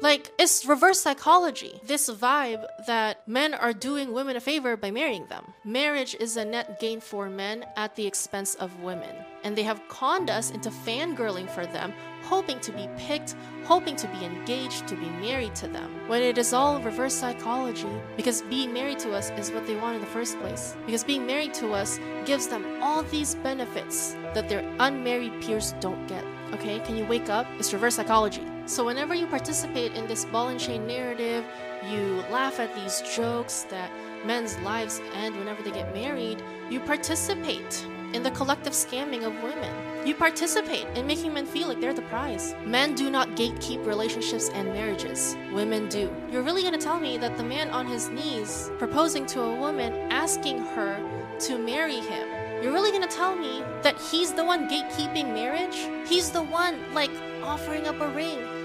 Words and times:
Like, 0.00 0.32
it's 0.38 0.64
reverse 0.64 1.00
psychology. 1.00 1.80
This 1.84 2.08
vibe 2.08 2.64
that 2.86 3.26
men 3.26 3.52
are 3.52 3.72
doing 3.72 4.12
women 4.12 4.36
a 4.36 4.40
favor 4.40 4.76
by 4.76 4.92
marrying 4.92 5.26
them. 5.26 5.52
Marriage 5.64 6.14
is 6.20 6.36
a 6.36 6.44
net 6.44 6.78
gain 6.78 7.00
for 7.00 7.28
men 7.28 7.66
at 7.76 7.96
the 7.96 8.06
expense 8.06 8.54
of 8.54 8.80
women. 8.80 9.10
And 9.42 9.56
they 9.56 9.64
have 9.64 9.82
conned 9.88 10.30
us 10.30 10.52
into 10.52 10.70
fangirling 10.70 11.50
for 11.50 11.66
them, 11.66 11.92
hoping 12.22 12.60
to 12.60 12.72
be 12.72 12.88
picked, 12.96 13.34
hoping 13.64 13.96
to 13.96 14.06
be 14.08 14.24
engaged, 14.24 14.86
to 14.86 14.94
be 14.94 15.08
married 15.10 15.56
to 15.56 15.66
them. 15.66 15.90
When 16.06 16.22
it 16.22 16.38
is 16.38 16.52
all 16.52 16.80
reverse 16.80 17.14
psychology, 17.14 17.90
because 18.16 18.42
being 18.42 18.72
married 18.72 19.00
to 19.00 19.14
us 19.14 19.30
is 19.30 19.50
what 19.50 19.66
they 19.66 19.76
want 19.76 19.96
in 19.96 20.00
the 20.00 20.06
first 20.06 20.38
place. 20.38 20.76
Because 20.86 21.02
being 21.02 21.26
married 21.26 21.54
to 21.54 21.72
us 21.72 21.98
gives 22.24 22.46
them 22.46 22.82
all 22.82 23.02
these 23.02 23.34
benefits 23.36 24.14
that 24.34 24.48
their 24.48 24.64
unmarried 24.78 25.40
peers 25.42 25.74
don't 25.80 26.06
get. 26.06 26.24
Okay, 26.54 26.78
can 26.80 26.96
you 26.96 27.04
wake 27.06 27.28
up? 27.28 27.46
It's 27.58 27.72
reverse 27.72 27.96
psychology. 27.96 28.46
So, 28.68 28.84
whenever 28.84 29.14
you 29.14 29.26
participate 29.26 29.94
in 29.94 30.06
this 30.06 30.26
ball 30.26 30.48
and 30.48 30.60
chain 30.60 30.86
narrative, 30.86 31.42
you 31.90 32.22
laugh 32.30 32.60
at 32.60 32.74
these 32.74 33.00
jokes 33.16 33.62
that 33.70 33.90
men's 34.26 34.58
lives 34.58 35.00
end 35.14 35.36
whenever 35.36 35.62
they 35.62 35.70
get 35.70 35.94
married, 35.94 36.42
you 36.68 36.78
participate 36.78 37.86
in 38.12 38.22
the 38.22 38.30
collective 38.32 38.74
scamming 38.74 39.24
of 39.24 39.32
women. 39.42 40.06
You 40.06 40.14
participate 40.14 40.84
in 40.94 41.06
making 41.06 41.32
men 41.32 41.46
feel 41.46 41.68
like 41.68 41.80
they're 41.80 41.94
the 41.94 42.02
prize. 42.02 42.54
Men 42.66 42.94
do 42.94 43.08
not 43.08 43.30
gatekeep 43.30 43.86
relationships 43.86 44.50
and 44.50 44.68
marriages. 44.68 45.34
Women 45.50 45.88
do. 45.88 46.14
You're 46.30 46.42
really 46.42 46.62
gonna 46.62 46.76
tell 46.76 47.00
me 47.00 47.16
that 47.16 47.38
the 47.38 47.44
man 47.44 47.70
on 47.70 47.86
his 47.86 48.10
knees 48.10 48.70
proposing 48.78 49.24
to 49.28 49.40
a 49.40 49.56
woman, 49.56 49.94
asking 50.12 50.58
her 50.58 51.00
to 51.40 51.56
marry 51.56 52.00
him, 52.00 52.28
you're 52.62 52.74
really 52.74 52.92
gonna 52.92 53.06
tell 53.06 53.34
me 53.34 53.62
that 53.80 53.98
he's 53.98 54.34
the 54.34 54.44
one 54.44 54.68
gatekeeping 54.68 55.32
marriage? 55.32 55.88
He's 56.06 56.30
the 56.30 56.42
one, 56.42 56.92
like, 56.92 57.12
offering 57.42 57.86
up 57.86 57.98
a 58.00 58.08
ring. 58.08 58.57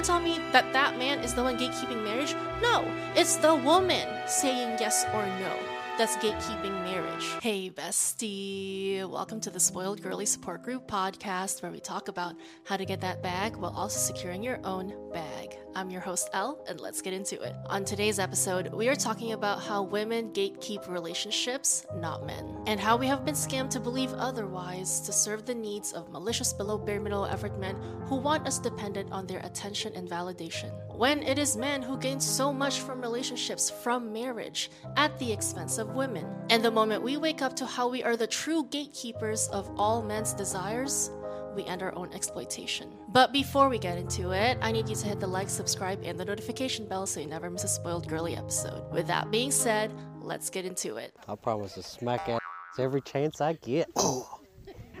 Really 0.00 0.08
gonna 0.08 0.20
tell 0.24 0.34
me 0.34 0.52
that 0.52 0.72
that 0.72 0.98
man 0.98 1.18
is 1.18 1.34
the 1.34 1.42
one 1.42 1.58
gatekeeping 1.58 2.02
marriage? 2.02 2.34
No, 2.62 2.90
it's 3.14 3.36
the 3.36 3.54
woman 3.54 4.08
saying 4.26 4.78
yes 4.80 5.04
or 5.12 5.26
no 5.26 5.58
that's 5.98 6.16
gatekeeping 6.16 6.72
marriage. 6.84 7.26
Hey, 7.42 7.68
bestie. 7.68 9.06
Welcome 9.06 9.38
to 9.42 9.50
the 9.50 9.60
Spoiled 9.60 10.00
Girly 10.00 10.24
Support 10.24 10.62
Group 10.62 10.88
podcast, 10.88 11.60
where 11.60 11.70
we 11.70 11.80
talk 11.80 12.08
about 12.08 12.34
how 12.64 12.78
to 12.78 12.86
get 12.86 13.02
that 13.02 13.22
bag 13.22 13.56
while 13.56 13.74
also 13.76 13.98
securing 13.98 14.42
your 14.42 14.58
own 14.64 14.94
bag. 15.12 15.58
I'm 15.74 15.88
your 15.88 16.00
host, 16.00 16.28
Elle, 16.32 16.58
and 16.68 16.80
let's 16.80 17.00
get 17.00 17.12
into 17.12 17.40
it. 17.40 17.54
On 17.66 17.84
today's 17.84 18.18
episode, 18.18 18.72
we 18.72 18.88
are 18.88 18.96
talking 18.96 19.32
about 19.32 19.62
how 19.62 19.82
women 19.82 20.32
gatekeep 20.32 20.88
relationships, 20.88 21.86
not 21.96 22.26
men, 22.26 22.56
and 22.66 22.80
how 22.80 22.96
we 22.96 23.06
have 23.06 23.24
been 23.24 23.34
scammed 23.34 23.70
to 23.70 23.80
believe 23.80 24.12
otherwise 24.14 25.00
to 25.00 25.12
serve 25.12 25.46
the 25.46 25.54
needs 25.54 25.92
of 25.92 26.10
malicious 26.10 26.52
below 26.52 26.76
bare 26.76 27.00
minimum 27.00 27.30
effort 27.30 27.58
men 27.60 27.76
who 28.06 28.16
want 28.16 28.46
us 28.48 28.58
dependent 28.58 29.12
on 29.12 29.26
their 29.26 29.40
attention 29.40 29.92
and 29.94 30.10
validation. 30.10 30.72
When 30.96 31.22
it 31.22 31.38
is 31.38 31.56
men 31.56 31.82
who 31.82 31.96
gain 31.96 32.18
so 32.18 32.52
much 32.52 32.80
from 32.80 33.00
relationships, 33.00 33.70
from 33.70 34.12
marriage, 34.12 34.70
at 34.96 35.16
the 35.20 35.32
expense 35.32 35.78
of 35.78 35.94
women. 35.94 36.26
And 36.50 36.64
the 36.64 36.70
moment 36.70 37.02
we 37.02 37.16
wake 37.16 37.42
up 37.42 37.54
to 37.56 37.66
how 37.66 37.88
we 37.88 38.02
are 38.02 38.16
the 38.16 38.26
true 38.26 38.66
gatekeepers 38.70 39.46
of 39.48 39.70
all 39.78 40.02
men's 40.02 40.32
desires, 40.32 41.10
we 41.54 41.64
end 41.64 41.82
our 41.82 41.94
own 41.94 42.12
exploitation. 42.12 42.90
But 43.08 43.32
before 43.32 43.68
we 43.68 43.78
get 43.78 43.98
into 43.98 44.32
it, 44.32 44.58
I 44.60 44.72
need 44.72 44.88
you 44.88 44.96
to 44.96 45.06
hit 45.06 45.20
the 45.20 45.26
like, 45.26 45.48
subscribe, 45.48 46.00
and 46.04 46.18
the 46.18 46.24
notification 46.24 46.86
bell 46.86 47.06
so 47.06 47.20
you 47.20 47.26
never 47.26 47.50
miss 47.50 47.64
a 47.64 47.68
spoiled 47.68 48.08
girly 48.08 48.36
episode. 48.36 48.90
With 48.92 49.06
that 49.06 49.30
being 49.30 49.50
said, 49.50 49.92
let's 50.20 50.50
get 50.50 50.64
into 50.64 50.96
it. 50.96 51.14
I 51.28 51.34
promise 51.34 51.74
to 51.74 51.82
smack 51.82 52.28
ass 52.28 52.40
every 52.78 53.00
chance 53.02 53.40
I 53.40 53.54
get. 53.54 53.88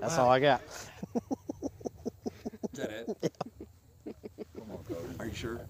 That's 0.00 0.18
all 0.18 0.30
I 0.30 0.40
got. 0.40 0.62
Is 0.64 0.90
that 2.74 2.90
it? 2.90 3.32
Come 4.56 4.70
on, 4.70 4.78
Cody. 4.84 5.14
Are 5.18 5.26
you 5.26 5.34
sure? 5.34 5.60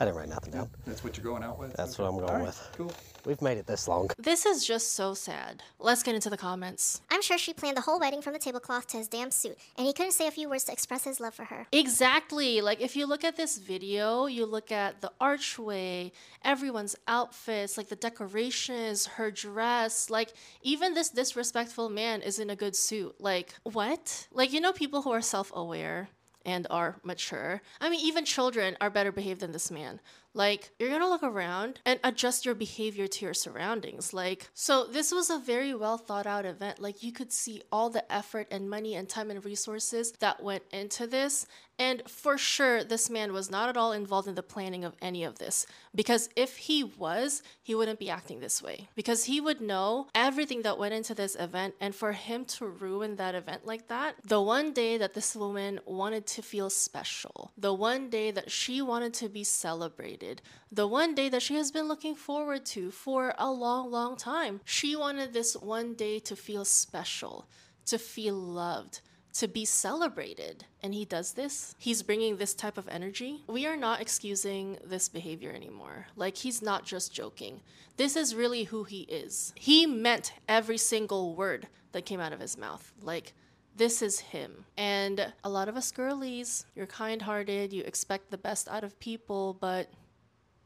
I 0.00 0.04
didn't 0.04 0.16
write 0.16 0.28
nothing 0.28 0.52
down. 0.52 0.68
That's 0.86 1.04
what 1.04 1.16
you're 1.16 1.24
going 1.24 1.42
out 1.42 1.58
with? 1.58 1.74
That's 1.74 1.98
what 1.98 2.08
I'm 2.08 2.16
going 2.16 2.28
All 2.28 2.36
right, 2.36 2.46
with. 2.46 2.70
Cool. 2.76 2.92
We've 3.24 3.40
made 3.40 3.58
it 3.58 3.66
this 3.66 3.86
long. 3.86 4.10
This 4.18 4.46
is 4.46 4.66
just 4.66 4.94
so 4.94 5.14
sad. 5.14 5.62
Let's 5.78 6.02
get 6.02 6.14
into 6.14 6.28
the 6.28 6.36
comments. 6.36 7.00
I'm 7.10 7.22
sure 7.22 7.38
she 7.38 7.52
planned 7.52 7.76
the 7.76 7.82
whole 7.82 8.00
wedding 8.00 8.20
from 8.20 8.32
the 8.32 8.38
tablecloth 8.38 8.88
to 8.88 8.96
his 8.96 9.06
damn 9.06 9.30
suit, 9.30 9.56
and 9.76 9.86
he 9.86 9.92
couldn't 9.92 10.12
say 10.12 10.26
a 10.26 10.30
few 10.30 10.48
words 10.48 10.64
to 10.64 10.72
express 10.72 11.04
his 11.04 11.20
love 11.20 11.34
for 11.34 11.44
her. 11.44 11.66
Exactly. 11.72 12.60
Like 12.60 12.80
if 12.80 12.96
you 12.96 13.06
look 13.06 13.22
at 13.22 13.36
this 13.36 13.58
video, 13.58 14.26
you 14.26 14.44
look 14.44 14.72
at 14.72 15.00
the 15.00 15.12
archway, 15.20 16.12
everyone's 16.44 16.96
outfits, 17.06 17.76
like 17.76 17.88
the 17.88 17.96
decorations, 17.96 19.06
her 19.06 19.30
dress, 19.30 20.10
like 20.10 20.32
even 20.62 20.94
this 20.94 21.10
disrespectful 21.10 21.88
man 21.90 22.22
is 22.22 22.38
in 22.38 22.50
a 22.50 22.56
good 22.56 22.74
suit. 22.74 23.14
Like 23.20 23.54
what? 23.62 24.26
Like 24.32 24.52
you 24.52 24.60
know 24.60 24.72
people 24.72 25.02
who 25.02 25.12
are 25.12 25.22
self-aware 25.22 26.08
and 26.44 26.66
are 26.70 27.00
mature. 27.02 27.62
I 27.80 27.90
mean 27.90 28.00
even 28.00 28.24
children 28.24 28.76
are 28.80 28.90
better 28.90 29.12
behaved 29.12 29.40
than 29.40 29.52
this 29.52 29.70
man. 29.70 30.00
Like, 30.34 30.70
you're 30.78 30.88
gonna 30.88 31.10
look 31.10 31.22
around 31.22 31.80
and 31.84 32.00
adjust 32.02 32.46
your 32.46 32.54
behavior 32.54 33.06
to 33.06 33.24
your 33.24 33.34
surroundings. 33.34 34.14
Like, 34.14 34.48
so 34.54 34.84
this 34.84 35.12
was 35.12 35.28
a 35.28 35.38
very 35.38 35.74
well 35.74 35.98
thought 35.98 36.26
out 36.26 36.46
event. 36.46 36.78
Like, 36.80 37.02
you 37.02 37.12
could 37.12 37.32
see 37.32 37.62
all 37.70 37.90
the 37.90 38.10
effort 38.10 38.48
and 38.50 38.70
money 38.70 38.94
and 38.94 39.08
time 39.08 39.30
and 39.30 39.44
resources 39.44 40.12
that 40.20 40.42
went 40.42 40.62
into 40.72 41.06
this. 41.06 41.46
And 41.78 42.02
for 42.08 42.38
sure, 42.38 42.84
this 42.84 43.10
man 43.10 43.32
was 43.32 43.50
not 43.50 43.68
at 43.68 43.76
all 43.76 43.92
involved 43.92 44.28
in 44.28 44.34
the 44.34 44.42
planning 44.42 44.84
of 44.84 44.94
any 45.00 45.24
of 45.24 45.38
this. 45.38 45.66
Because 45.94 46.28
if 46.36 46.56
he 46.56 46.84
was, 46.84 47.42
he 47.62 47.74
wouldn't 47.74 47.98
be 47.98 48.10
acting 48.10 48.40
this 48.40 48.62
way. 48.62 48.88
Because 48.94 49.24
he 49.24 49.40
would 49.40 49.60
know 49.60 50.06
everything 50.14 50.62
that 50.62 50.78
went 50.78 50.94
into 50.94 51.14
this 51.14 51.34
event. 51.34 51.74
And 51.80 51.94
for 51.94 52.12
him 52.12 52.44
to 52.46 52.66
ruin 52.66 53.16
that 53.16 53.34
event 53.34 53.66
like 53.66 53.88
that, 53.88 54.16
the 54.24 54.40
one 54.40 54.72
day 54.72 54.96
that 54.98 55.14
this 55.14 55.34
woman 55.34 55.80
wanted 55.84 56.26
to 56.28 56.42
feel 56.42 56.70
special, 56.70 57.52
the 57.56 57.74
one 57.74 58.10
day 58.10 58.30
that 58.30 58.50
she 58.50 58.82
wanted 58.82 59.14
to 59.14 59.28
be 59.28 59.44
celebrated, 59.44 60.42
the 60.70 60.86
one 60.86 61.14
day 61.14 61.28
that 61.30 61.42
she 61.42 61.54
has 61.54 61.70
been 61.70 61.88
looking 61.88 62.14
forward 62.14 62.64
to 62.66 62.90
for 62.90 63.34
a 63.38 63.50
long, 63.50 63.90
long 63.90 64.16
time. 64.16 64.60
She 64.64 64.94
wanted 64.94 65.32
this 65.32 65.56
one 65.56 65.94
day 65.94 66.18
to 66.20 66.36
feel 66.36 66.64
special, 66.64 67.46
to 67.86 67.98
feel 67.98 68.34
loved 68.34 69.00
to 69.34 69.48
be 69.48 69.64
celebrated. 69.64 70.64
And 70.82 70.94
he 70.94 71.04
does 71.04 71.32
this. 71.32 71.74
He's 71.78 72.02
bringing 72.02 72.36
this 72.36 72.54
type 72.54 72.76
of 72.76 72.88
energy. 72.88 73.42
We 73.46 73.66
are 73.66 73.76
not 73.76 74.00
excusing 74.00 74.78
this 74.84 75.08
behavior 75.08 75.52
anymore. 75.52 76.06
Like, 76.16 76.36
he's 76.36 76.62
not 76.62 76.84
just 76.84 77.14
joking. 77.14 77.60
This 77.96 78.16
is 78.16 78.34
really 78.34 78.64
who 78.64 78.84
he 78.84 79.02
is. 79.02 79.52
He 79.56 79.86
meant 79.86 80.32
every 80.48 80.78
single 80.78 81.34
word 81.34 81.68
that 81.92 82.06
came 82.06 82.20
out 82.20 82.32
of 82.32 82.40
his 82.40 82.58
mouth. 82.58 82.92
Like, 83.02 83.32
this 83.76 84.02
is 84.02 84.20
him. 84.20 84.64
And 84.76 85.32
a 85.44 85.48
lot 85.48 85.68
of 85.68 85.76
us 85.76 85.90
girlies, 85.92 86.66
you're 86.74 86.86
kind 86.86 87.22
hearted, 87.22 87.72
you 87.72 87.82
expect 87.84 88.30
the 88.30 88.38
best 88.38 88.68
out 88.68 88.84
of 88.84 88.98
people, 89.00 89.56
but 89.60 89.88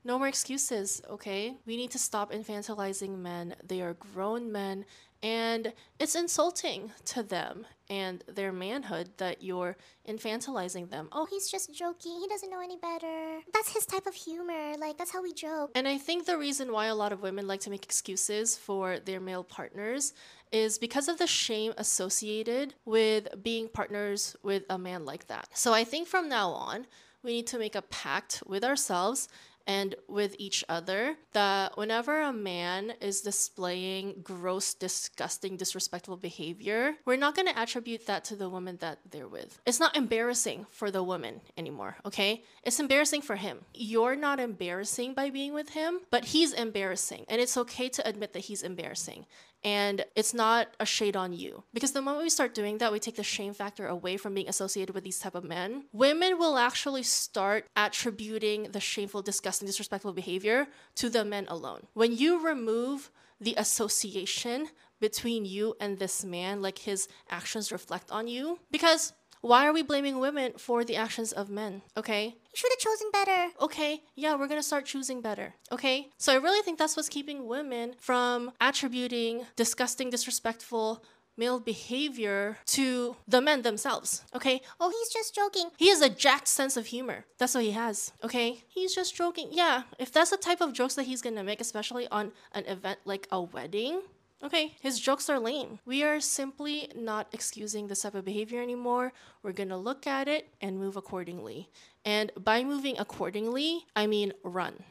no 0.04 0.18
more 0.18 0.28
excuses, 0.28 1.02
okay? 1.10 1.56
We 1.66 1.76
need 1.76 1.90
to 1.92 1.98
stop 1.98 2.32
infantilizing 2.32 3.18
men. 3.18 3.54
They 3.66 3.80
are 3.80 3.94
grown 3.94 4.52
men, 4.52 4.84
and 5.22 5.72
it's 5.98 6.14
insulting 6.14 6.92
to 7.06 7.22
them 7.22 7.66
and 7.88 8.24
their 8.26 8.52
manhood 8.52 9.10
that 9.18 9.42
you're 9.42 9.76
infantilizing 10.08 10.90
them. 10.90 11.08
Oh, 11.12 11.26
He's 11.28 11.50
just 11.50 11.72
joking. 11.74 12.18
He 12.20 12.28
doesn't 12.28 12.50
know 12.50 12.60
any 12.60 12.76
better. 12.76 13.40
That's 13.52 13.72
his 13.72 13.86
type 13.86 14.06
of 14.06 14.14
humor. 14.14 14.76
Like, 14.78 14.98
that's 14.98 15.12
how 15.12 15.22
we 15.22 15.32
joke. 15.32 15.70
And 15.74 15.86
I 15.86 15.98
think 15.98 16.26
the 16.26 16.38
reason 16.38 16.72
why 16.72 16.86
a 16.86 16.94
lot 16.94 17.12
of 17.12 17.22
women 17.22 17.46
like 17.46 17.60
to 17.60 17.70
make 17.70 17.84
excuses 17.84 18.56
for 18.56 18.98
their 18.98 19.20
male 19.20 19.44
partners 19.44 20.12
is 20.52 20.78
because 20.78 21.08
of 21.08 21.18
the 21.18 21.26
shame 21.26 21.72
associated 21.76 22.74
with 22.84 23.42
being 23.42 23.68
partners 23.68 24.36
with 24.42 24.64
a 24.70 24.78
man 24.78 25.04
like 25.04 25.26
that. 25.28 25.48
So 25.54 25.72
I 25.72 25.84
think 25.84 26.08
from 26.08 26.28
now 26.28 26.50
on, 26.50 26.86
we 27.22 27.32
need 27.32 27.46
to 27.48 27.58
make 27.58 27.74
a 27.74 27.82
pact 27.82 28.42
with 28.46 28.64
ourselves 28.64 29.28
and 29.66 29.94
with 30.08 30.36
each 30.38 30.64
other 30.68 31.16
that 31.32 31.76
whenever 31.76 32.20
a 32.22 32.32
man 32.32 32.92
is 33.00 33.20
displaying 33.20 34.20
gross, 34.22 34.74
disgusting, 34.74 35.56
disrespectful 35.56 36.16
behavior, 36.16 36.94
we're 37.04 37.16
not 37.16 37.34
going 37.34 37.48
to 37.48 37.58
attribute 37.58 38.06
that 38.06 38.24
to 38.24 38.36
the 38.36 38.48
woman 38.48 38.78
that 38.80 38.98
they're 39.10 39.28
with. 39.28 39.60
It's 39.66 39.80
not 39.80 39.96
embarrassing 39.96 40.66
for 40.70 40.90
the 40.90 41.02
woman 41.02 41.40
anymore, 41.56 41.96
okay? 42.04 42.44
It's 42.62 42.80
embarrassing 42.80 43.22
for 43.22 43.36
him. 43.36 43.58
You're 43.74 44.16
not 44.16 44.40
embarrassing 44.40 45.14
by 45.14 45.30
being 45.30 45.52
with 45.52 45.70
him, 45.70 46.00
but 46.10 46.26
he's 46.26 46.52
embarrassing. 46.52 47.24
And 47.28 47.40
it's 47.40 47.56
okay 47.56 47.88
to 47.88 48.08
admit 48.08 48.32
that 48.32 48.40
he's 48.40 48.62
embarrassing 48.62 49.26
and 49.66 50.04
it's 50.14 50.32
not 50.32 50.68
a 50.78 50.86
shade 50.86 51.16
on 51.16 51.32
you. 51.32 51.64
Because 51.74 51.90
the 51.90 52.00
moment 52.00 52.22
we 52.22 52.30
start 52.30 52.54
doing 52.54 52.78
that 52.78 52.92
we 52.92 53.00
take 53.00 53.16
the 53.16 53.24
shame 53.24 53.52
factor 53.52 53.88
away 53.88 54.16
from 54.16 54.32
being 54.32 54.48
associated 54.48 54.94
with 54.94 55.02
these 55.02 55.18
type 55.18 55.34
of 55.34 55.42
men. 55.42 55.86
Women 55.92 56.38
will 56.38 56.56
actually 56.56 57.02
start 57.02 57.66
attributing 57.74 58.70
the 58.70 58.78
shameful 58.78 59.22
disgusting 59.22 59.66
disrespectful 59.66 60.12
behavior 60.12 60.68
to 60.94 61.10
the 61.10 61.24
men 61.24 61.46
alone. 61.48 61.88
When 61.94 62.16
you 62.16 62.46
remove 62.46 63.10
the 63.40 63.54
association 63.56 64.68
between 65.00 65.44
you 65.44 65.74
and 65.80 65.98
this 65.98 66.24
man 66.24 66.62
like 66.62 66.78
his 66.78 67.08
actions 67.28 67.72
reflect 67.72 68.10
on 68.12 68.28
you 68.28 68.60
because 68.70 69.12
why 69.40 69.66
are 69.66 69.72
we 69.72 69.82
blaming 69.82 70.18
women 70.18 70.52
for 70.58 70.84
the 70.84 70.96
actions 70.96 71.32
of 71.32 71.48
men 71.50 71.82
okay 71.96 72.24
You 72.26 72.56
should 72.60 72.72
have 72.72 72.78
chosen 72.88 73.08
better. 73.12 73.40
okay, 73.60 74.02
yeah, 74.14 74.34
we're 74.34 74.48
gonna 74.48 74.62
start 74.62 74.86
choosing 74.86 75.20
better. 75.20 75.54
Okay? 75.70 76.08
So 76.16 76.32
I 76.32 76.36
really 76.36 76.62
think 76.64 76.78
that's 76.78 76.96
what's 76.96 77.10
keeping 77.16 77.46
women 77.46 77.94
from 78.00 78.52
attributing 78.60 79.44
disgusting, 79.56 80.08
disrespectful 80.10 81.04
male 81.38 81.60
behavior 81.60 82.56
to 82.64 83.14
the 83.28 83.40
men 83.42 83.60
themselves. 83.60 84.24
Okay? 84.34 84.62
Oh, 84.80 84.88
he's 84.90 85.10
just 85.12 85.34
joking. 85.34 85.68
He 85.76 85.90
has 85.90 86.00
a 86.00 86.08
jacked 86.08 86.48
sense 86.48 86.78
of 86.78 86.86
humor. 86.86 87.26
That's 87.38 87.54
what 87.54 87.64
he 87.64 87.72
has. 87.72 88.12
Okay? 88.24 88.64
He's 88.68 88.94
just 88.94 89.14
joking. 89.14 89.48
Yeah, 89.52 89.82
if 89.98 90.10
that's 90.10 90.30
the 90.30 90.38
type 90.38 90.62
of 90.62 90.72
jokes 90.72 90.94
that 90.94 91.04
he's 91.04 91.20
gonna 91.20 91.44
make, 91.44 91.60
especially 91.60 92.08
on 92.08 92.32
an 92.52 92.64
event 92.64 93.00
like 93.04 93.28
a 93.30 93.40
wedding, 93.42 94.00
okay, 94.42 94.74
his 94.80 95.00
jokes 95.00 95.28
are 95.28 95.38
lame. 95.38 95.78
We 95.84 96.02
are 96.02 96.20
simply 96.20 96.90
not 96.94 97.28
excusing 97.32 97.86
this 97.88 98.02
type 98.02 98.14
of 98.14 98.24
behavior 98.24 98.62
anymore. 98.62 99.12
We're 99.42 99.52
gonna 99.52 99.78
look 99.78 100.06
at 100.06 100.28
it 100.28 100.48
and 100.60 100.78
move 100.78 100.96
accordingly. 100.96 101.68
And 102.04 102.32
by 102.38 102.64
moving 102.64 102.98
accordingly, 102.98 103.86
I 103.94 104.06
mean 104.06 104.32
run. 104.42 104.84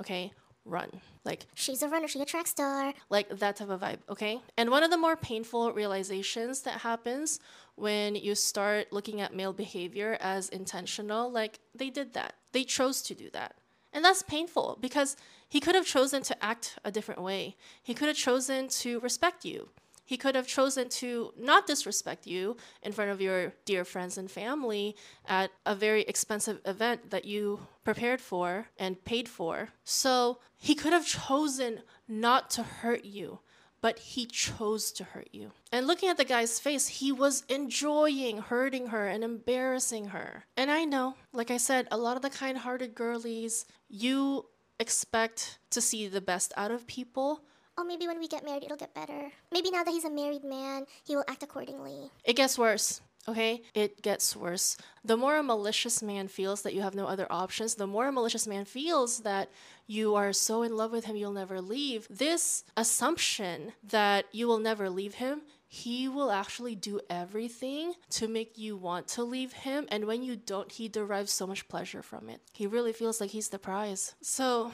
Okay? 0.00 0.32
Run. 0.64 1.00
Like 1.24 1.46
She's 1.54 1.82
a 1.82 1.88
runner. 1.88 2.06
she 2.06 2.20
a 2.20 2.24
track 2.24 2.46
star. 2.46 2.94
like 3.10 3.28
that 3.28 3.56
type 3.56 3.68
of 3.70 3.80
vibe, 3.80 3.98
okay? 4.08 4.40
And 4.56 4.70
one 4.70 4.84
of 4.84 4.90
the 4.90 4.96
more 4.96 5.16
painful 5.16 5.72
realizations 5.72 6.62
that 6.62 6.80
happens 6.82 7.40
when 7.74 8.14
you 8.14 8.34
start 8.34 8.92
looking 8.92 9.20
at 9.20 9.34
male 9.34 9.52
behavior 9.52 10.16
as 10.20 10.48
intentional, 10.50 11.30
like 11.30 11.58
they 11.74 11.90
did 11.90 12.14
that. 12.14 12.34
They 12.52 12.62
chose 12.64 13.02
to 13.02 13.14
do 13.14 13.28
that. 13.30 13.56
And 13.92 14.04
that's 14.04 14.22
painful 14.22 14.78
because 14.80 15.16
he 15.52 15.60
could 15.60 15.74
have 15.74 15.84
chosen 15.84 16.22
to 16.22 16.42
act 16.42 16.78
a 16.82 16.90
different 16.90 17.20
way. 17.20 17.56
He 17.82 17.92
could 17.92 18.08
have 18.08 18.16
chosen 18.16 18.68
to 18.68 19.00
respect 19.00 19.44
you. 19.44 19.68
He 20.02 20.16
could 20.16 20.34
have 20.34 20.46
chosen 20.46 20.88
to 20.88 21.34
not 21.38 21.66
disrespect 21.66 22.26
you 22.26 22.56
in 22.82 22.92
front 22.92 23.10
of 23.10 23.20
your 23.20 23.52
dear 23.66 23.84
friends 23.84 24.16
and 24.16 24.30
family 24.30 24.96
at 25.26 25.50
a 25.66 25.74
very 25.74 26.04
expensive 26.04 26.58
event 26.64 27.10
that 27.10 27.26
you 27.26 27.60
prepared 27.84 28.22
for 28.22 28.68
and 28.78 29.04
paid 29.04 29.28
for. 29.28 29.68
So 29.84 30.38
he 30.56 30.74
could 30.74 30.94
have 30.94 31.04
chosen 31.04 31.80
not 32.08 32.48
to 32.52 32.62
hurt 32.62 33.04
you, 33.04 33.40
but 33.82 33.98
he 33.98 34.24
chose 34.24 34.90
to 34.92 35.04
hurt 35.04 35.28
you. 35.32 35.52
And 35.70 35.86
looking 35.86 36.08
at 36.08 36.16
the 36.16 36.24
guy's 36.24 36.58
face, 36.58 36.88
he 36.88 37.12
was 37.12 37.44
enjoying 37.50 38.38
hurting 38.38 38.86
her 38.86 39.06
and 39.06 39.22
embarrassing 39.22 40.06
her. 40.06 40.46
And 40.56 40.70
I 40.70 40.86
know, 40.86 41.16
like 41.34 41.50
I 41.50 41.58
said, 41.58 41.88
a 41.90 41.98
lot 41.98 42.16
of 42.16 42.22
the 42.22 42.30
kind 42.30 42.56
hearted 42.56 42.94
girlies, 42.94 43.66
you 43.90 44.46
expect 44.78 45.58
to 45.70 45.80
see 45.80 46.08
the 46.08 46.20
best 46.20 46.52
out 46.56 46.70
of 46.70 46.86
people. 46.86 47.42
Oh, 47.78 47.84
maybe 47.84 48.06
when 48.06 48.18
we 48.18 48.28
get 48.28 48.44
married, 48.44 48.64
it'll 48.64 48.76
get 48.76 48.94
better. 48.94 49.32
Maybe 49.50 49.70
now 49.70 49.82
that 49.82 49.92
he's 49.92 50.04
a 50.04 50.10
married 50.10 50.44
man, 50.44 50.84
he 51.04 51.16
will 51.16 51.24
act 51.26 51.42
accordingly. 51.42 52.10
It 52.24 52.36
gets 52.36 52.58
worse. 52.58 53.00
Okay, 53.28 53.62
it 53.72 54.02
gets 54.02 54.34
worse. 54.34 54.76
The 55.04 55.16
more 55.16 55.36
a 55.36 55.44
malicious 55.44 56.02
man 56.02 56.26
feels 56.26 56.62
that 56.62 56.74
you 56.74 56.82
have 56.82 56.96
no 56.96 57.06
other 57.06 57.28
options, 57.30 57.76
the 57.76 57.86
more 57.86 58.08
a 58.08 58.12
malicious 58.12 58.48
man 58.48 58.64
feels 58.64 59.20
that 59.20 59.48
you 59.86 60.16
are 60.16 60.32
so 60.32 60.62
in 60.62 60.76
love 60.76 60.90
with 60.90 61.04
him 61.04 61.14
you'll 61.14 61.32
never 61.32 61.60
leave. 61.60 62.08
This 62.10 62.64
assumption 62.76 63.72
that 63.84 64.26
you 64.32 64.48
will 64.48 64.58
never 64.58 64.90
leave 64.90 65.14
him, 65.14 65.42
he 65.74 66.06
will 66.06 66.30
actually 66.30 66.74
do 66.74 67.00
everything 67.08 67.94
to 68.10 68.28
make 68.28 68.58
you 68.58 68.76
want 68.76 69.08
to 69.08 69.24
leave 69.24 69.54
him. 69.54 69.86
And 69.90 70.04
when 70.04 70.22
you 70.22 70.36
don't, 70.36 70.70
he 70.70 70.86
derives 70.86 71.32
so 71.32 71.46
much 71.46 71.66
pleasure 71.66 72.02
from 72.02 72.28
it. 72.28 72.42
He 72.52 72.66
really 72.66 72.92
feels 72.92 73.22
like 73.22 73.30
he's 73.30 73.48
the 73.48 73.58
prize. 73.58 74.14
So, 74.20 74.70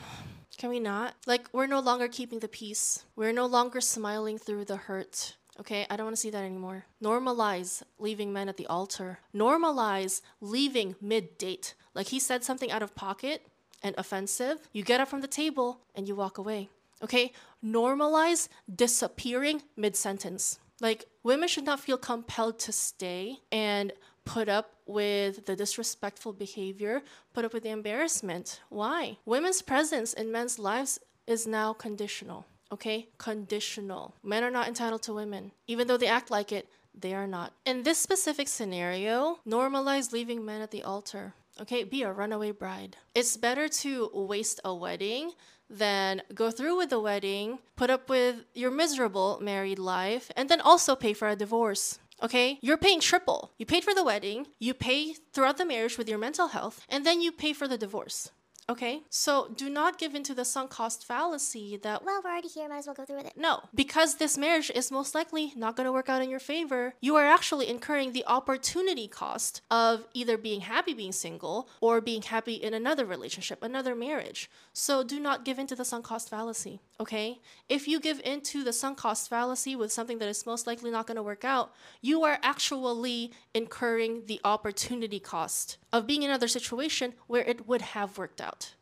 can 0.56 0.70
we 0.70 0.80
not? 0.80 1.14
Like, 1.24 1.46
we're 1.52 1.68
no 1.68 1.78
longer 1.78 2.08
keeping 2.08 2.40
the 2.40 2.48
peace, 2.48 3.04
we're 3.14 3.32
no 3.32 3.46
longer 3.46 3.80
smiling 3.80 4.38
through 4.38 4.64
the 4.64 4.76
hurt. 4.76 5.36
Okay, 5.60 5.86
I 5.88 5.94
don't 5.94 6.06
want 6.06 6.16
to 6.16 6.20
see 6.20 6.30
that 6.30 6.42
anymore. 6.42 6.86
Normalize 7.00 7.84
leaving 8.00 8.32
men 8.32 8.48
at 8.48 8.56
the 8.56 8.66
altar. 8.66 9.20
Normalize 9.32 10.20
leaving 10.40 10.96
mid 11.00 11.38
date. 11.38 11.74
Like 11.94 12.08
he 12.08 12.18
said 12.18 12.42
something 12.42 12.72
out 12.72 12.82
of 12.82 12.96
pocket 12.96 13.46
and 13.84 13.94
offensive, 13.96 14.68
you 14.72 14.82
get 14.82 15.00
up 15.00 15.06
from 15.06 15.20
the 15.20 15.28
table 15.28 15.80
and 15.94 16.08
you 16.08 16.16
walk 16.16 16.38
away. 16.38 16.70
Okay, 17.04 17.30
normalize 17.64 18.48
disappearing 18.68 19.62
mid 19.76 19.94
sentence. 19.94 20.58
Like 20.80 21.06
women 21.22 21.48
should 21.48 21.64
not 21.64 21.80
feel 21.80 21.98
compelled 21.98 22.58
to 22.60 22.72
stay 22.72 23.38
and 23.50 23.92
put 24.24 24.48
up 24.48 24.74
with 24.86 25.46
the 25.46 25.56
disrespectful 25.56 26.32
behavior, 26.32 27.02
put 27.32 27.44
up 27.44 27.52
with 27.52 27.62
the 27.62 27.70
embarrassment. 27.70 28.60
Why? 28.68 29.18
Women's 29.24 29.62
presence 29.62 30.12
in 30.12 30.30
men's 30.30 30.58
lives 30.58 30.98
is 31.26 31.46
now 31.46 31.72
conditional. 31.72 32.46
Okay? 32.70 33.08
Conditional. 33.18 34.14
Men 34.22 34.44
are 34.44 34.50
not 34.50 34.68
entitled 34.68 35.02
to 35.04 35.14
women. 35.14 35.52
Even 35.66 35.86
though 35.86 35.96
they 35.96 36.06
act 36.06 36.30
like 36.30 36.52
it, 36.52 36.68
they 36.94 37.14
are 37.14 37.26
not. 37.26 37.52
In 37.64 37.82
this 37.82 37.98
specific 37.98 38.48
scenario, 38.48 39.38
normalize 39.46 40.12
leaving 40.12 40.44
men 40.44 40.60
at 40.60 40.70
the 40.70 40.82
altar. 40.82 41.34
Okay? 41.60 41.84
Be 41.84 42.02
a 42.02 42.12
runaway 42.12 42.50
bride. 42.50 42.96
It's 43.14 43.36
better 43.36 43.68
to 43.68 44.10
waste 44.12 44.60
a 44.64 44.74
wedding 44.74 45.32
than 45.70 46.22
go 46.34 46.50
through 46.50 46.76
with 46.76 46.90
the 46.90 47.00
wedding, 47.00 47.58
put 47.76 47.90
up 47.90 48.08
with 48.08 48.44
your 48.54 48.70
miserable 48.70 49.38
married 49.42 49.78
life, 49.78 50.30
and 50.36 50.48
then 50.48 50.60
also 50.60 50.96
pay 50.96 51.12
for 51.12 51.28
a 51.28 51.36
divorce. 51.36 51.98
Okay? 52.22 52.58
You're 52.60 52.76
paying 52.76 53.00
triple. 53.00 53.52
You 53.58 53.66
paid 53.66 53.84
for 53.84 53.94
the 53.94 54.04
wedding, 54.04 54.48
you 54.58 54.74
pay 54.74 55.14
throughout 55.32 55.58
the 55.58 55.64
marriage 55.64 55.98
with 55.98 56.08
your 56.08 56.18
mental 56.18 56.48
health, 56.48 56.84
and 56.88 57.06
then 57.06 57.20
you 57.20 57.30
pay 57.30 57.52
for 57.52 57.68
the 57.68 57.78
divorce. 57.78 58.30
Okay? 58.70 59.02
So 59.08 59.48
do 59.56 59.70
not 59.70 59.98
give 59.98 60.14
into 60.14 60.34
the 60.34 60.44
sunk 60.44 60.70
cost 60.70 61.06
fallacy 61.06 61.78
that, 61.78 62.04
Well, 62.04 62.20
we're 62.22 62.30
already 62.30 62.48
here. 62.48 62.68
Might 62.68 62.78
as 62.78 62.86
well 62.86 62.94
go 62.94 63.04
through 63.04 63.16
with 63.16 63.26
it. 63.26 63.32
no, 63.36 63.60
because 63.74 64.16
this 64.16 64.36
marriage 64.36 64.70
is 64.74 64.90
most 64.90 65.14
likely 65.14 65.52
not 65.56 65.74
going 65.76 65.86
to 65.86 65.92
work 65.92 66.08
out 66.08 66.20
in 66.22 66.28
your 66.28 66.40
favor, 66.40 66.94
you 67.00 67.16
are 67.16 67.24
actually 67.24 67.68
incurring 67.68 68.12
the 68.12 68.24
opportunity 68.26 69.08
cost 69.08 69.62
of 69.70 70.06
either 70.12 70.36
being 70.36 70.60
happy 70.60 70.92
being 70.92 71.12
single 71.12 71.68
or 71.80 72.00
being 72.00 72.22
happy 72.22 72.54
in 72.54 72.74
another 72.74 73.04
relationship, 73.06 73.62
another 73.62 73.94
marriage. 73.94 74.50
So 74.72 75.02
do 75.02 75.18
not 75.18 75.44
give 75.44 75.58
into 75.58 75.74
the 75.74 75.84
sunk 75.84 76.04
cost 76.04 76.28
fallacy, 76.28 76.80
okay? 77.00 77.40
If 77.68 77.86
you 77.86 78.00
give 78.00 78.20
into 78.24 78.64
the 78.64 78.72
sunk 78.72 78.98
cost 78.98 79.28
fallacy 79.28 79.76
with 79.76 79.92
something 79.92 80.18
that 80.18 80.28
is 80.28 80.46
most 80.46 80.66
likely 80.66 80.90
not 80.90 81.06
going 81.06 81.16
to 81.16 81.22
work 81.22 81.44
out, 81.44 81.72
you 82.00 82.22
are 82.24 82.38
actually 82.42 83.32
incurring 83.54 84.26
the 84.26 84.40
opportunity 84.44 85.20
cost 85.20 85.78
of 85.92 86.06
being 86.06 86.22
in 86.22 86.30
another 86.30 86.48
situation 86.48 87.14
where 87.26 87.42
it 87.42 87.66
would 87.66 87.82
have 87.82 88.18
worked 88.18 88.40
out. 88.40 88.74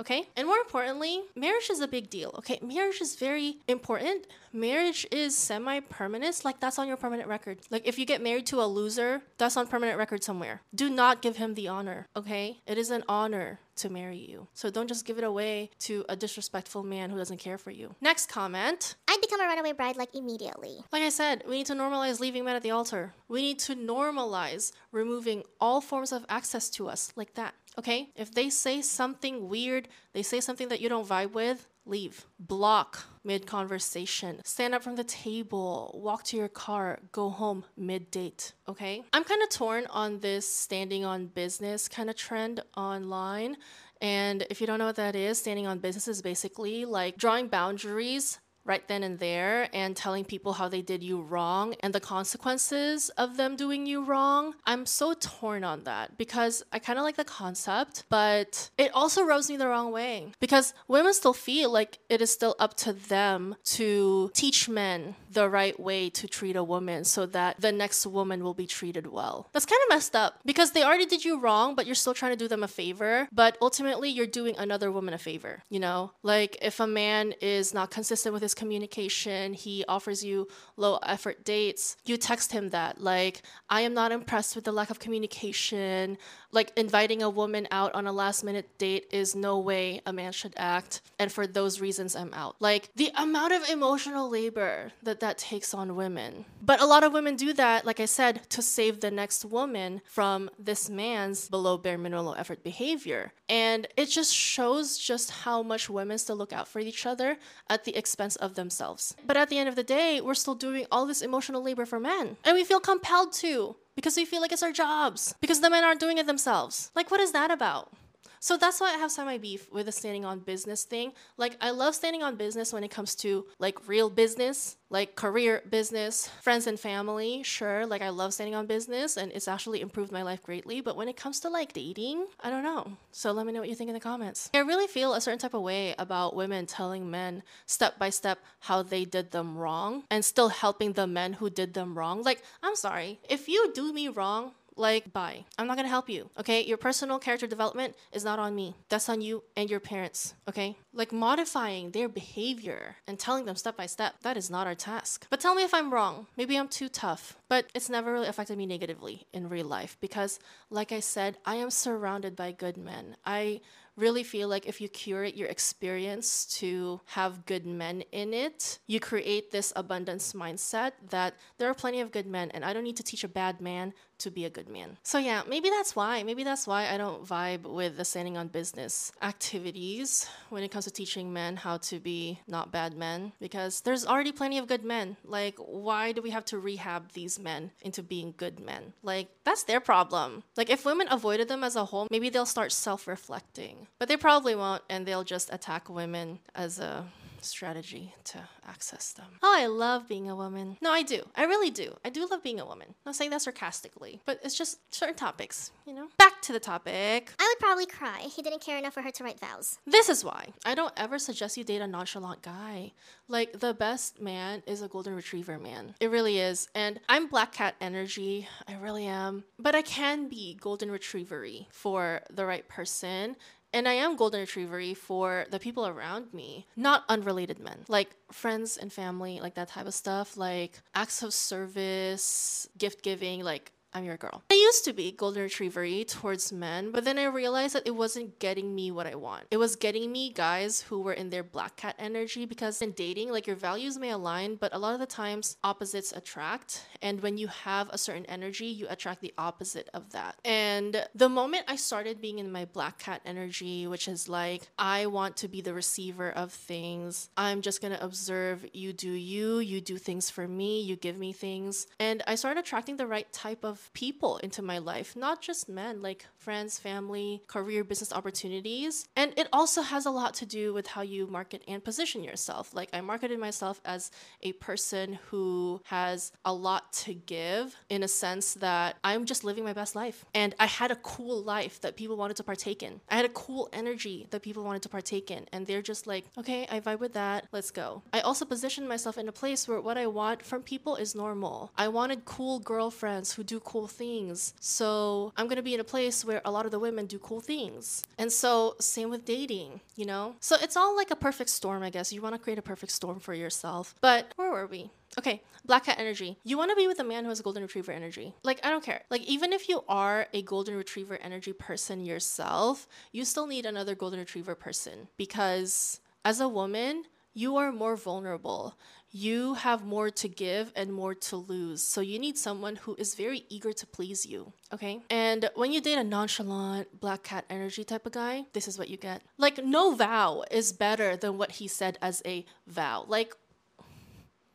Okay? 0.00 0.28
And 0.36 0.46
more 0.46 0.58
importantly, 0.58 1.22
marriage 1.34 1.70
is 1.70 1.80
a 1.80 1.88
big 1.88 2.10
deal. 2.10 2.34
Okay? 2.38 2.58
Marriage 2.62 3.00
is 3.00 3.16
very 3.16 3.58
important. 3.68 4.26
Marriage 4.52 5.06
is 5.10 5.36
semi 5.36 5.80
permanent. 5.80 6.44
Like, 6.44 6.60
that's 6.60 6.78
on 6.78 6.88
your 6.88 6.96
permanent 6.96 7.28
record. 7.28 7.58
Like, 7.70 7.86
if 7.86 7.98
you 7.98 8.06
get 8.06 8.22
married 8.22 8.46
to 8.46 8.60
a 8.60 8.66
loser, 8.66 9.22
that's 9.38 9.56
on 9.56 9.66
permanent 9.66 9.98
record 9.98 10.22
somewhere. 10.22 10.62
Do 10.74 10.88
not 10.90 11.22
give 11.22 11.36
him 11.36 11.54
the 11.54 11.68
honor. 11.68 12.06
Okay? 12.16 12.60
It 12.66 12.78
is 12.78 12.90
an 12.90 13.04
honor 13.08 13.60
to 13.76 13.90
marry 13.90 14.16
you. 14.16 14.48
So 14.54 14.70
don't 14.70 14.88
just 14.88 15.04
give 15.04 15.18
it 15.18 15.24
away 15.24 15.70
to 15.80 16.04
a 16.08 16.16
disrespectful 16.16 16.82
man 16.82 17.10
who 17.10 17.18
doesn't 17.18 17.38
care 17.38 17.58
for 17.58 17.70
you. 17.70 17.94
Next 18.00 18.28
comment. 18.28 18.96
I'd 19.08 19.20
become 19.20 19.40
a 19.40 19.44
runaway 19.44 19.72
bride 19.72 19.96
like 19.96 20.14
immediately. 20.14 20.78
Like 20.92 21.02
I 21.02 21.10
said, 21.10 21.44
we 21.46 21.58
need 21.58 21.66
to 21.66 21.74
normalize 21.74 22.20
leaving 22.20 22.44
men 22.44 22.56
at 22.56 22.62
the 22.62 22.70
altar. 22.70 23.12
We 23.28 23.42
need 23.42 23.58
to 23.60 23.76
normalize 23.76 24.72
removing 24.92 25.42
all 25.60 25.80
forms 25.80 26.12
of 26.12 26.24
access 26.28 26.70
to 26.70 26.88
us 26.88 27.12
like 27.16 27.34
that. 27.34 27.54
Okay? 27.78 28.10
If 28.16 28.32
they 28.32 28.50
say 28.50 28.80
something 28.82 29.48
weird, 29.48 29.88
they 30.12 30.22
say 30.22 30.40
something 30.40 30.68
that 30.68 30.80
you 30.80 30.88
don't 30.88 31.06
vibe 31.06 31.32
with, 31.32 31.66
leave. 31.84 32.26
Block 32.38 33.04
mid 33.24 33.46
conversation. 33.46 34.40
Stand 34.44 34.74
up 34.74 34.82
from 34.82 34.96
the 34.96 35.04
table. 35.04 35.98
Walk 36.02 36.24
to 36.24 36.36
your 36.36 36.48
car. 36.48 36.98
Go 37.12 37.30
home 37.30 37.64
mid 37.76 38.10
date. 38.10 38.52
Okay? 38.68 39.02
I'm 39.12 39.24
kind 39.24 39.42
of 39.42 39.50
torn 39.50 39.86
on 39.90 40.20
this 40.20 40.48
standing 40.48 41.04
on 41.04 41.26
business 41.26 41.88
kind 41.88 42.10
of 42.10 42.16
trend 42.16 42.60
online. 42.76 43.56
And 44.00 44.46
if 44.50 44.60
you 44.60 44.66
don't 44.66 44.78
know 44.78 44.86
what 44.86 44.96
that 44.96 45.16
is, 45.16 45.38
standing 45.38 45.66
on 45.66 45.78
business 45.78 46.08
is 46.08 46.20
basically 46.20 46.84
like 46.84 47.16
drawing 47.16 47.48
boundaries 47.48 48.38
right 48.66 48.86
then 48.88 49.02
and 49.02 49.18
there 49.18 49.68
and 49.72 49.96
telling 49.96 50.24
people 50.24 50.54
how 50.54 50.68
they 50.68 50.82
did 50.82 51.02
you 51.02 51.20
wrong 51.20 51.74
and 51.80 51.94
the 51.94 52.00
consequences 52.00 53.08
of 53.10 53.36
them 53.36 53.56
doing 53.56 53.86
you 53.86 54.04
wrong. 54.04 54.54
I'm 54.66 54.86
so 54.86 55.14
torn 55.14 55.64
on 55.64 55.84
that 55.84 56.18
because 56.18 56.62
I 56.72 56.78
kind 56.78 56.98
of 56.98 57.04
like 57.04 57.16
the 57.16 57.24
concept, 57.24 58.04
but 58.08 58.70
it 58.76 58.90
also 58.92 59.22
rubs 59.22 59.48
me 59.48 59.56
the 59.56 59.68
wrong 59.68 59.92
way 59.92 60.32
because 60.40 60.74
women 60.88 61.14
still 61.14 61.32
feel 61.32 61.70
like 61.70 61.98
it 62.08 62.20
is 62.20 62.32
still 62.32 62.56
up 62.58 62.74
to 62.78 62.92
them 62.92 63.54
to 63.64 64.30
teach 64.34 64.68
men 64.68 65.14
the 65.30 65.48
right 65.48 65.78
way 65.78 66.10
to 66.10 66.26
treat 66.26 66.56
a 66.56 66.64
woman 66.64 67.04
so 67.04 67.26
that 67.26 67.60
the 67.60 67.70
next 67.70 68.06
woman 68.06 68.42
will 68.42 68.54
be 68.54 68.66
treated 68.66 69.06
well. 69.06 69.48
That's 69.52 69.66
kind 69.66 69.80
of 69.84 69.94
messed 69.94 70.16
up 70.16 70.40
because 70.44 70.72
they 70.72 70.82
already 70.82 71.06
did 71.06 71.24
you 71.24 71.38
wrong, 71.38 71.74
but 71.74 71.86
you're 71.86 71.94
still 71.94 72.14
trying 72.14 72.32
to 72.32 72.36
do 72.36 72.48
them 72.48 72.62
a 72.62 72.68
favor, 72.68 73.28
but 73.32 73.56
ultimately 73.60 74.08
you're 74.10 74.26
doing 74.26 74.56
another 74.56 74.90
woman 74.90 75.14
a 75.14 75.18
favor, 75.18 75.62
you 75.68 75.78
know? 75.78 76.12
Like 76.22 76.58
if 76.62 76.80
a 76.80 76.86
man 76.86 77.34
is 77.40 77.72
not 77.72 77.90
consistent 77.90 78.32
with 78.32 78.42
his 78.42 78.54
communication, 78.56 79.54
he 79.54 79.84
offers 79.86 80.24
you 80.24 80.48
low 80.76 80.96
effort 80.98 81.44
dates, 81.44 81.96
you 82.04 82.16
text 82.16 82.52
him 82.52 82.70
that, 82.70 83.00
like, 83.00 83.42
I 83.70 83.82
am 83.82 83.94
not 83.94 84.12
impressed 84.12 84.56
with 84.56 84.64
the 84.64 84.72
lack 84.72 84.90
of 84.90 84.98
communication. 84.98 86.18
Like, 86.52 86.72
inviting 86.76 87.22
a 87.22 87.30
woman 87.30 87.68
out 87.70 87.94
on 87.94 88.06
a 88.06 88.12
last 88.12 88.42
minute 88.42 88.78
date 88.78 89.06
is 89.10 89.36
no 89.36 89.58
way 89.58 90.00
a 90.06 90.12
man 90.12 90.32
should 90.32 90.54
act. 90.56 91.02
And 91.18 91.30
for 91.30 91.46
those 91.46 91.80
reasons, 91.80 92.16
I'm 92.16 92.32
out. 92.34 92.56
Like, 92.60 92.90
the 92.96 93.12
amount 93.16 93.52
of 93.52 93.68
emotional 93.68 94.28
labor 94.28 94.92
that 95.02 95.20
that 95.20 95.38
takes 95.38 95.74
on 95.74 95.96
women. 95.96 96.46
But 96.62 96.80
a 96.80 96.86
lot 96.86 97.04
of 97.04 97.12
women 97.12 97.36
do 97.36 97.52
that, 97.52 97.84
like 97.84 98.00
I 98.00 98.06
said, 98.06 98.48
to 98.50 98.62
save 98.62 99.00
the 99.00 99.10
next 99.10 99.44
woman 99.44 100.00
from 100.04 100.50
this 100.58 100.88
man's 100.88 101.48
below 101.48 101.76
bare 101.76 101.98
minimum 101.98 102.34
effort 102.38 102.64
behavior. 102.64 103.32
And 103.48 103.86
it 103.96 104.06
just 104.06 104.34
shows 104.34 104.98
just 104.98 105.30
how 105.30 105.62
much 105.62 105.90
women 105.90 106.18
still 106.18 106.36
look 106.36 106.52
out 106.52 106.68
for 106.68 106.80
each 106.80 107.06
other 107.06 107.36
at 107.68 107.84
the 107.84 107.96
expense 107.96 108.36
of 108.36 108.45
of 108.46 108.54
themselves. 108.54 109.14
But 109.26 109.36
at 109.36 109.50
the 109.50 109.58
end 109.58 109.68
of 109.68 109.76
the 109.76 109.82
day, 109.82 110.20
we're 110.22 110.34
still 110.34 110.54
doing 110.54 110.86
all 110.90 111.04
this 111.04 111.20
emotional 111.20 111.62
labor 111.62 111.84
for 111.84 112.00
men. 112.00 112.38
And 112.44 112.54
we 112.54 112.64
feel 112.64 112.80
compelled 112.80 113.34
to 113.34 113.76
because 113.94 114.16
we 114.16 114.24
feel 114.24 114.40
like 114.40 114.52
it's 114.52 114.62
our 114.62 114.72
jobs, 114.72 115.34
because 115.40 115.60
the 115.60 115.70
men 115.70 115.82
aren't 115.82 116.00
doing 116.00 116.18
it 116.18 116.26
themselves. 116.26 116.90
Like, 116.94 117.10
what 117.10 117.20
is 117.20 117.32
that 117.32 117.50
about? 117.50 117.90
So 118.40 118.56
that's 118.56 118.80
why 118.80 118.94
I 118.94 118.98
have 118.98 119.10
semi 119.10 119.38
beef 119.38 119.70
with 119.72 119.86
the 119.86 119.92
standing 119.92 120.24
on 120.24 120.40
business 120.40 120.84
thing. 120.84 121.12
Like 121.36 121.56
I 121.60 121.70
love 121.70 121.94
standing 121.94 122.22
on 122.22 122.36
business 122.36 122.72
when 122.72 122.84
it 122.84 122.90
comes 122.90 123.14
to 123.16 123.46
like 123.58 123.88
real 123.88 124.10
business, 124.10 124.76
like 124.90 125.16
career 125.16 125.62
business, 125.68 126.28
friends 126.42 126.66
and 126.66 126.78
family. 126.78 127.42
Sure, 127.42 127.86
like 127.86 128.02
I 128.02 128.10
love 128.10 128.34
standing 128.34 128.54
on 128.54 128.66
business 128.66 129.16
and 129.16 129.32
it's 129.32 129.48
actually 129.48 129.80
improved 129.80 130.12
my 130.12 130.22
life 130.22 130.42
greatly, 130.42 130.80
but 130.80 130.96
when 130.96 131.08
it 131.08 131.16
comes 131.16 131.40
to 131.40 131.48
like 131.48 131.72
dating, 131.72 132.26
I 132.40 132.50
don't 132.50 132.62
know. 132.62 132.92
So 133.12 133.32
let 133.32 133.46
me 133.46 133.52
know 133.52 133.60
what 133.60 133.68
you 133.68 133.74
think 133.74 133.88
in 133.88 133.94
the 133.94 134.00
comments. 134.00 134.50
I 134.54 134.58
really 134.58 134.86
feel 134.86 135.14
a 135.14 135.20
certain 135.20 135.38
type 135.38 135.54
of 135.54 135.62
way 135.62 135.94
about 135.98 136.36
women 136.36 136.66
telling 136.66 137.10
men 137.10 137.42
step 137.66 137.98
by 137.98 138.10
step 138.10 138.38
how 138.60 138.82
they 138.82 139.04
did 139.04 139.30
them 139.30 139.56
wrong 139.56 140.04
and 140.10 140.24
still 140.24 140.48
helping 140.48 140.92
the 140.92 141.06
men 141.06 141.34
who 141.34 141.50
did 141.50 141.74
them 141.74 141.96
wrong. 141.96 142.22
Like, 142.22 142.42
I'm 142.62 142.76
sorry. 142.76 143.18
If 143.28 143.48
you 143.48 143.72
do 143.74 143.92
me 143.92 144.08
wrong, 144.08 144.52
like 144.76 145.12
bye. 145.12 145.44
I'm 145.58 145.66
not 145.66 145.76
to 145.78 145.88
help 145.88 146.08
you 146.08 146.30
okay? 146.38 146.62
Your 146.62 146.76
personal 146.76 147.18
character 147.18 147.46
development 147.46 147.94
is 148.12 148.24
not 148.24 148.38
on 148.38 148.54
me. 148.54 148.74
That's 148.88 149.08
on 149.08 149.20
you 149.20 149.44
and 149.56 149.70
your 149.70 149.80
parents 149.80 150.34
okay? 150.48 150.76
Like 150.92 151.12
modifying 151.12 151.90
their 151.90 152.08
behavior 152.08 152.96
and 153.06 153.18
telling 153.18 153.44
them 153.44 153.56
step 153.56 153.76
by 153.76 153.86
step 153.86 154.14
that 154.22 154.36
is 154.36 154.50
not 154.50 154.66
our 154.66 154.74
task. 154.74 155.26
But 155.30 155.40
tell 155.40 155.54
me 155.54 155.62
if 155.64 155.74
i'm 155.74 155.92
wrong. 155.92 156.26
Maybe 156.36 156.56
i'm 156.56 156.68
too 156.68 156.88
tough. 156.88 157.38
But 157.48 157.66
it's 157.74 157.90
never 157.90 158.12
really 158.12 158.28
affected 158.28 158.58
me 158.58 158.66
negatively 158.66 159.26
in 159.32 159.48
real 159.48 159.66
life 159.66 159.96
because 160.00 160.38
like 160.70 160.92
i 160.92 161.00
said 161.00 161.38
i 161.44 161.56
am 161.56 161.70
surrounded 161.70 162.36
by 162.36 162.52
good 162.52 162.76
men. 162.76 163.16
I 163.24 163.60
really 163.96 164.22
feel 164.22 164.48
like 164.48 164.66
if 164.66 164.80
you 164.80 164.88
curate 164.88 165.36
your 165.36 165.48
experience 165.48 166.44
to 166.46 167.00
have 167.06 167.46
good 167.46 167.66
men 167.66 168.02
in 168.12 168.34
it, 168.34 168.78
you 168.86 169.00
create 169.00 169.50
this 169.50 169.72
abundance 169.76 170.32
mindset 170.32 170.92
that 171.10 171.34
there 171.58 171.68
are 171.68 171.74
plenty 171.74 172.00
of 172.00 172.12
good 172.12 172.26
men 172.26 172.50
and 172.52 172.64
I 172.64 172.72
don't 172.72 172.84
need 172.84 172.96
to 172.96 173.02
teach 173.02 173.24
a 173.24 173.28
bad 173.28 173.60
man 173.60 173.92
to 174.18 174.30
be 174.30 174.44
a 174.44 174.50
good 174.50 174.68
man. 174.68 174.96
So 175.02 175.18
yeah, 175.18 175.42
maybe 175.46 175.68
that's 175.68 175.94
why. 175.94 176.22
Maybe 176.22 176.42
that's 176.42 176.66
why 176.66 176.88
I 176.88 176.96
don't 176.96 177.24
vibe 177.24 177.62
with 177.62 177.96
the 177.96 178.04
standing 178.04 178.36
on 178.36 178.48
business 178.48 179.12
activities 179.20 180.26
when 180.48 180.62
it 180.62 180.70
comes 180.70 180.86
to 180.86 180.90
teaching 180.90 181.32
men 181.32 181.56
how 181.56 181.76
to 181.78 182.00
be 182.00 182.40
not 182.46 182.72
bad 182.72 182.96
men 182.96 183.32
because 183.40 183.82
there's 183.82 184.06
already 184.06 184.32
plenty 184.32 184.58
of 184.58 184.68
good 184.68 184.84
men. 184.84 185.16
Like 185.24 185.56
why 185.58 186.12
do 186.12 186.22
we 186.22 186.30
have 186.30 186.44
to 186.46 186.58
rehab 186.58 187.12
these 187.12 187.38
men 187.38 187.72
into 187.82 188.02
being 188.02 188.34
good 188.36 188.58
men? 188.58 188.94
Like 189.02 189.28
that's 189.44 189.64
their 189.64 189.80
problem. 189.80 190.44
Like 190.56 190.70
if 190.70 190.84
women 190.84 191.08
avoided 191.10 191.48
them 191.48 191.62
as 191.62 191.76
a 191.76 191.84
whole, 191.84 192.08
maybe 192.10 192.30
they'll 192.30 192.46
start 192.46 192.72
self-reflecting. 192.72 193.85
But 193.98 194.08
they 194.08 194.16
probably 194.16 194.54
won't 194.54 194.82
and 194.88 195.06
they'll 195.06 195.24
just 195.24 195.52
attack 195.52 195.88
women 195.88 196.40
as 196.54 196.78
a 196.78 197.06
strategy 197.46 198.14
to 198.24 198.38
access 198.66 199.12
them. 199.12 199.26
Oh, 199.42 199.54
I 199.56 199.66
love 199.66 200.08
being 200.08 200.28
a 200.28 200.36
woman. 200.36 200.76
No, 200.80 200.90
I 200.90 201.02
do. 201.02 201.22
I 201.34 201.44
really 201.44 201.70
do. 201.70 201.94
I 202.04 202.10
do 202.10 202.26
love 202.30 202.42
being 202.42 202.60
a 202.60 202.66
woman. 202.66 202.88
I'm 202.88 202.94
not 203.06 203.16
saying 203.16 203.30
that 203.30 203.42
sarcastically, 203.42 204.20
but 204.26 204.40
it's 204.42 204.56
just 204.56 204.78
certain 204.94 205.14
topics, 205.14 205.70
you 205.86 205.94
know? 205.94 206.08
Back 206.18 206.42
to 206.42 206.52
the 206.52 206.60
topic. 206.60 207.32
I 207.38 207.54
would 207.54 207.64
probably 207.64 207.86
cry. 207.86 208.20
He 208.20 208.42
didn't 208.42 208.62
care 208.62 208.78
enough 208.78 208.94
for 208.94 209.02
her 209.02 209.10
to 209.10 209.24
write 209.24 209.40
vows. 209.40 209.78
This 209.86 210.08
is 210.08 210.24
why 210.24 210.48
I 210.64 210.74
don't 210.74 210.92
ever 210.96 211.18
suggest 211.18 211.56
you 211.56 211.64
date 211.64 211.80
a 211.80 211.86
nonchalant 211.86 212.42
guy. 212.42 212.92
Like, 213.28 213.58
the 213.60 213.74
best 213.74 214.20
man 214.20 214.62
is 214.66 214.82
a 214.82 214.88
golden 214.88 215.14
retriever 215.14 215.58
man. 215.58 215.94
It 216.00 216.10
really 216.10 216.38
is. 216.38 216.68
And 216.74 217.00
I'm 217.08 217.28
black 217.28 217.52
cat 217.52 217.74
energy. 217.80 218.48
I 218.68 218.74
really 218.74 219.06
am. 219.06 219.44
But 219.58 219.74
I 219.74 219.82
can 219.82 220.28
be 220.28 220.54
golden 220.60 220.90
retrievery 220.90 221.68
for 221.70 222.22
the 222.30 222.46
right 222.46 222.66
person 222.68 223.36
and 223.76 223.86
I 223.86 223.92
am 223.92 224.16
golden 224.16 224.40
retrievery 224.40 224.94
for 224.94 225.44
the 225.50 225.58
people 225.58 225.86
around 225.86 226.32
me, 226.32 226.66
not 226.76 227.04
unrelated 227.10 227.58
men, 227.58 227.84
like 227.88 228.08
friends 228.32 228.78
and 228.78 228.90
family, 228.90 229.38
like 229.38 229.54
that 229.56 229.68
type 229.68 229.86
of 229.86 229.92
stuff, 229.92 230.38
like 230.38 230.80
acts 230.94 231.22
of 231.22 231.34
service, 231.34 232.66
gift 232.78 233.02
giving, 233.02 233.44
like 233.44 233.72
I'm 233.96 234.04
your 234.04 234.18
girl. 234.18 234.42
I 234.50 234.54
used 234.54 234.84
to 234.84 234.92
be 234.92 235.10
golden 235.10 235.42
retrievery 235.44 236.04
towards 236.04 236.52
men, 236.52 236.90
but 236.90 237.04
then 237.04 237.18
I 237.18 237.24
realized 237.24 237.74
that 237.74 237.86
it 237.86 237.96
wasn't 237.96 238.38
getting 238.38 238.74
me 238.74 238.90
what 238.90 239.06
I 239.06 239.14
want. 239.14 239.44
It 239.50 239.56
was 239.56 239.74
getting 239.74 240.12
me 240.12 240.30
guys 240.30 240.82
who 240.82 241.00
were 241.00 241.14
in 241.14 241.30
their 241.30 241.42
black 241.42 241.76
cat 241.76 241.94
energy 241.98 242.44
because 242.44 242.82
in 242.82 242.92
dating, 242.92 243.30
like 243.30 243.46
your 243.46 243.56
values 243.56 243.96
may 243.96 244.10
align, 244.10 244.56
but 244.56 244.74
a 244.74 244.78
lot 244.78 244.92
of 244.92 245.00
the 245.00 245.06
times 245.06 245.56
opposites 245.64 246.12
attract. 246.12 246.84
And 247.00 247.22
when 247.22 247.38
you 247.38 247.46
have 247.46 247.88
a 247.88 247.96
certain 247.96 248.26
energy, 248.26 248.66
you 248.66 248.86
attract 248.90 249.22
the 249.22 249.32
opposite 249.38 249.88
of 249.94 250.12
that. 250.12 250.36
And 250.44 251.06
the 251.14 251.30
moment 251.30 251.64
I 251.66 251.76
started 251.76 252.20
being 252.20 252.38
in 252.38 252.52
my 252.52 252.66
black 252.66 252.98
cat 252.98 253.22
energy, 253.24 253.86
which 253.86 254.08
is 254.08 254.28
like, 254.28 254.68
I 254.78 255.06
want 255.06 255.38
to 255.38 255.48
be 255.48 255.62
the 255.62 255.72
receiver 255.72 256.30
of 256.32 256.52
things, 256.52 257.30
I'm 257.38 257.62
just 257.62 257.80
gonna 257.80 257.98
observe 258.02 258.66
you 258.74 258.92
do 258.92 259.10
you, 259.10 259.60
you 259.60 259.80
do 259.80 259.96
things 259.96 260.28
for 260.28 260.46
me, 260.46 260.82
you 260.82 260.96
give 260.96 261.16
me 261.16 261.32
things. 261.32 261.86
And 261.98 262.22
I 262.26 262.34
started 262.34 262.60
attracting 262.60 262.98
the 262.98 263.06
right 263.06 263.32
type 263.32 263.64
of 263.64 263.85
people 263.92 264.38
into 264.38 264.62
my 264.62 264.78
life, 264.78 265.16
not 265.16 265.40
just 265.40 265.68
men, 265.68 266.02
like 266.02 266.26
friends, 266.46 266.78
family, 266.78 267.42
career, 267.48 267.82
business 267.82 268.12
opportunities. 268.12 269.08
And 269.16 269.32
it 269.36 269.48
also 269.52 269.82
has 269.82 270.06
a 270.06 270.12
lot 270.12 270.32
to 270.34 270.46
do 270.46 270.72
with 270.72 270.86
how 270.86 271.02
you 271.02 271.26
market 271.26 271.60
and 271.66 271.82
position 271.82 272.22
yourself. 272.22 272.72
Like 272.72 272.88
I 272.92 273.00
marketed 273.00 273.40
myself 273.40 273.80
as 273.84 274.12
a 274.42 274.52
person 274.52 275.18
who 275.26 275.80
has 275.86 276.30
a 276.44 276.52
lot 276.52 276.92
to 277.04 277.14
give 277.14 277.74
in 277.88 278.04
a 278.04 278.08
sense 278.08 278.54
that 278.54 278.94
I'm 279.02 279.24
just 279.24 279.42
living 279.42 279.64
my 279.64 279.72
best 279.72 279.96
life. 279.96 280.24
And 280.34 280.54
I 280.60 280.66
had 280.66 280.92
a 280.92 280.96
cool 281.16 281.42
life 281.42 281.80
that 281.80 281.96
people 281.96 282.16
wanted 282.16 282.36
to 282.36 282.44
partake 282.44 282.80
in. 282.80 283.00
I 283.10 283.16
had 283.16 283.24
a 283.24 283.30
cool 283.46 283.68
energy 283.72 284.28
that 284.30 284.42
people 284.42 284.62
wanted 284.62 284.82
to 284.82 284.88
partake 284.88 285.32
in. 285.32 285.46
And 285.52 285.66
they're 285.66 285.82
just 285.82 286.06
like, 286.06 286.26
okay, 286.38 286.68
I 286.70 286.78
vibe 286.78 287.00
with 287.00 287.14
that. 287.14 287.48
Let's 287.50 287.72
go. 287.72 288.04
I 288.12 288.20
also 288.20 288.44
positioned 288.44 288.88
myself 288.88 289.18
in 289.18 289.26
a 289.28 289.32
place 289.32 289.66
where 289.66 289.80
what 289.80 289.98
I 289.98 290.06
want 290.06 290.44
from 290.44 290.62
people 290.62 290.94
is 290.94 291.16
normal. 291.16 291.72
I 291.76 291.88
wanted 291.88 292.24
cool 292.24 292.60
girlfriends 292.60 293.32
who 293.32 293.42
do 293.42 293.58
cool 293.58 293.88
things. 293.88 294.54
So 294.60 295.32
I'm 295.36 295.46
going 295.46 295.56
to 295.56 295.62
be 295.70 295.74
in 295.74 295.80
a 295.80 295.90
place 295.96 296.24
where 296.24 296.35
a 296.44 296.50
lot 296.50 296.66
of 296.66 296.72
the 296.72 296.78
women 296.78 297.06
do 297.06 297.18
cool 297.18 297.40
things. 297.40 298.02
And 298.18 298.32
so, 298.32 298.76
same 298.80 299.10
with 299.10 299.24
dating, 299.24 299.80
you 299.96 300.06
know? 300.06 300.36
So 300.40 300.56
it's 300.60 300.76
all 300.76 300.96
like 300.96 301.10
a 301.10 301.16
perfect 301.16 301.50
storm, 301.50 301.82
I 301.82 301.90
guess. 301.90 302.12
You 302.12 302.22
want 302.22 302.34
to 302.34 302.40
create 302.40 302.58
a 302.58 302.62
perfect 302.62 302.92
storm 302.92 303.20
for 303.20 303.34
yourself. 303.34 303.94
But 304.00 304.32
where 304.36 304.50
were 304.50 304.66
we? 304.66 304.90
Okay, 305.18 305.42
black 305.64 305.84
cat 305.84 305.96
energy. 305.98 306.36
You 306.44 306.58
want 306.58 306.70
to 306.70 306.76
be 306.76 306.86
with 306.86 307.00
a 307.00 307.04
man 307.04 307.24
who 307.24 307.30
has 307.30 307.40
golden 307.40 307.62
retriever 307.62 307.92
energy. 307.92 308.34
Like, 308.42 308.60
I 308.64 308.70
don't 308.70 308.84
care. 308.84 309.02
Like, 309.10 309.22
even 309.22 309.52
if 309.52 309.68
you 309.68 309.82
are 309.88 310.26
a 310.32 310.42
golden 310.42 310.76
retriever 310.76 311.18
energy 311.22 311.52
person 311.52 312.04
yourself, 312.04 312.86
you 313.12 313.24
still 313.24 313.46
need 313.46 313.64
another 313.64 313.94
golden 313.94 314.20
retriever 314.20 314.54
person 314.54 315.08
because 315.16 316.00
as 316.24 316.40
a 316.40 316.48
woman, 316.48 317.04
you 317.36 317.56
are 317.56 317.70
more 317.70 317.96
vulnerable 317.96 318.74
you 319.16 319.54
have 319.54 319.82
more 319.82 320.10
to 320.10 320.28
give 320.28 320.72
and 320.76 320.92
more 320.92 321.14
to 321.14 321.36
lose. 321.36 321.82
So 321.82 322.02
you 322.02 322.18
need 322.18 322.36
someone 322.36 322.76
who 322.76 322.94
is 322.96 323.14
very 323.14 323.44
eager 323.48 323.72
to 323.72 323.86
please 323.86 324.26
you. 324.26 324.52
Okay. 324.74 325.00
And 325.08 325.48
when 325.54 325.72
you 325.72 325.80
date 325.80 325.96
a 325.96 326.04
nonchalant, 326.04 327.00
black 327.00 327.22
cat 327.22 327.46
energy 327.48 327.82
type 327.82 328.04
of 328.04 328.12
guy, 328.12 328.44
this 328.52 328.68
is 328.68 328.78
what 328.78 328.90
you 328.90 328.98
get. 328.98 329.22
Like, 329.38 329.64
no 329.64 329.94
vow 329.94 330.44
is 330.50 330.72
better 330.72 331.16
than 331.16 331.38
what 331.38 331.52
he 331.52 331.66
said 331.66 331.96
as 332.02 332.20
a 332.26 332.44
vow. 332.66 333.06
Like, 333.08 333.34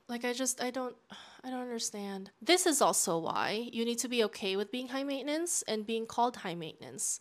like 0.07 0.25
I 0.25 0.33
just, 0.33 0.61
I 0.61 0.69
don't. 0.69 0.95
I 1.43 1.49
don't 1.49 1.61
understand. 1.61 2.29
This 2.39 2.67
is 2.67 2.83
also 2.83 3.17
why 3.17 3.67
you 3.73 3.83
need 3.83 3.97
to 3.99 4.07
be 4.07 4.23
okay 4.25 4.55
with 4.55 4.71
being 4.71 4.89
high 4.89 5.03
maintenance 5.03 5.63
and 5.67 5.87
being 5.87 6.05
called 6.05 6.35
high 6.35 6.53
maintenance 6.53 7.17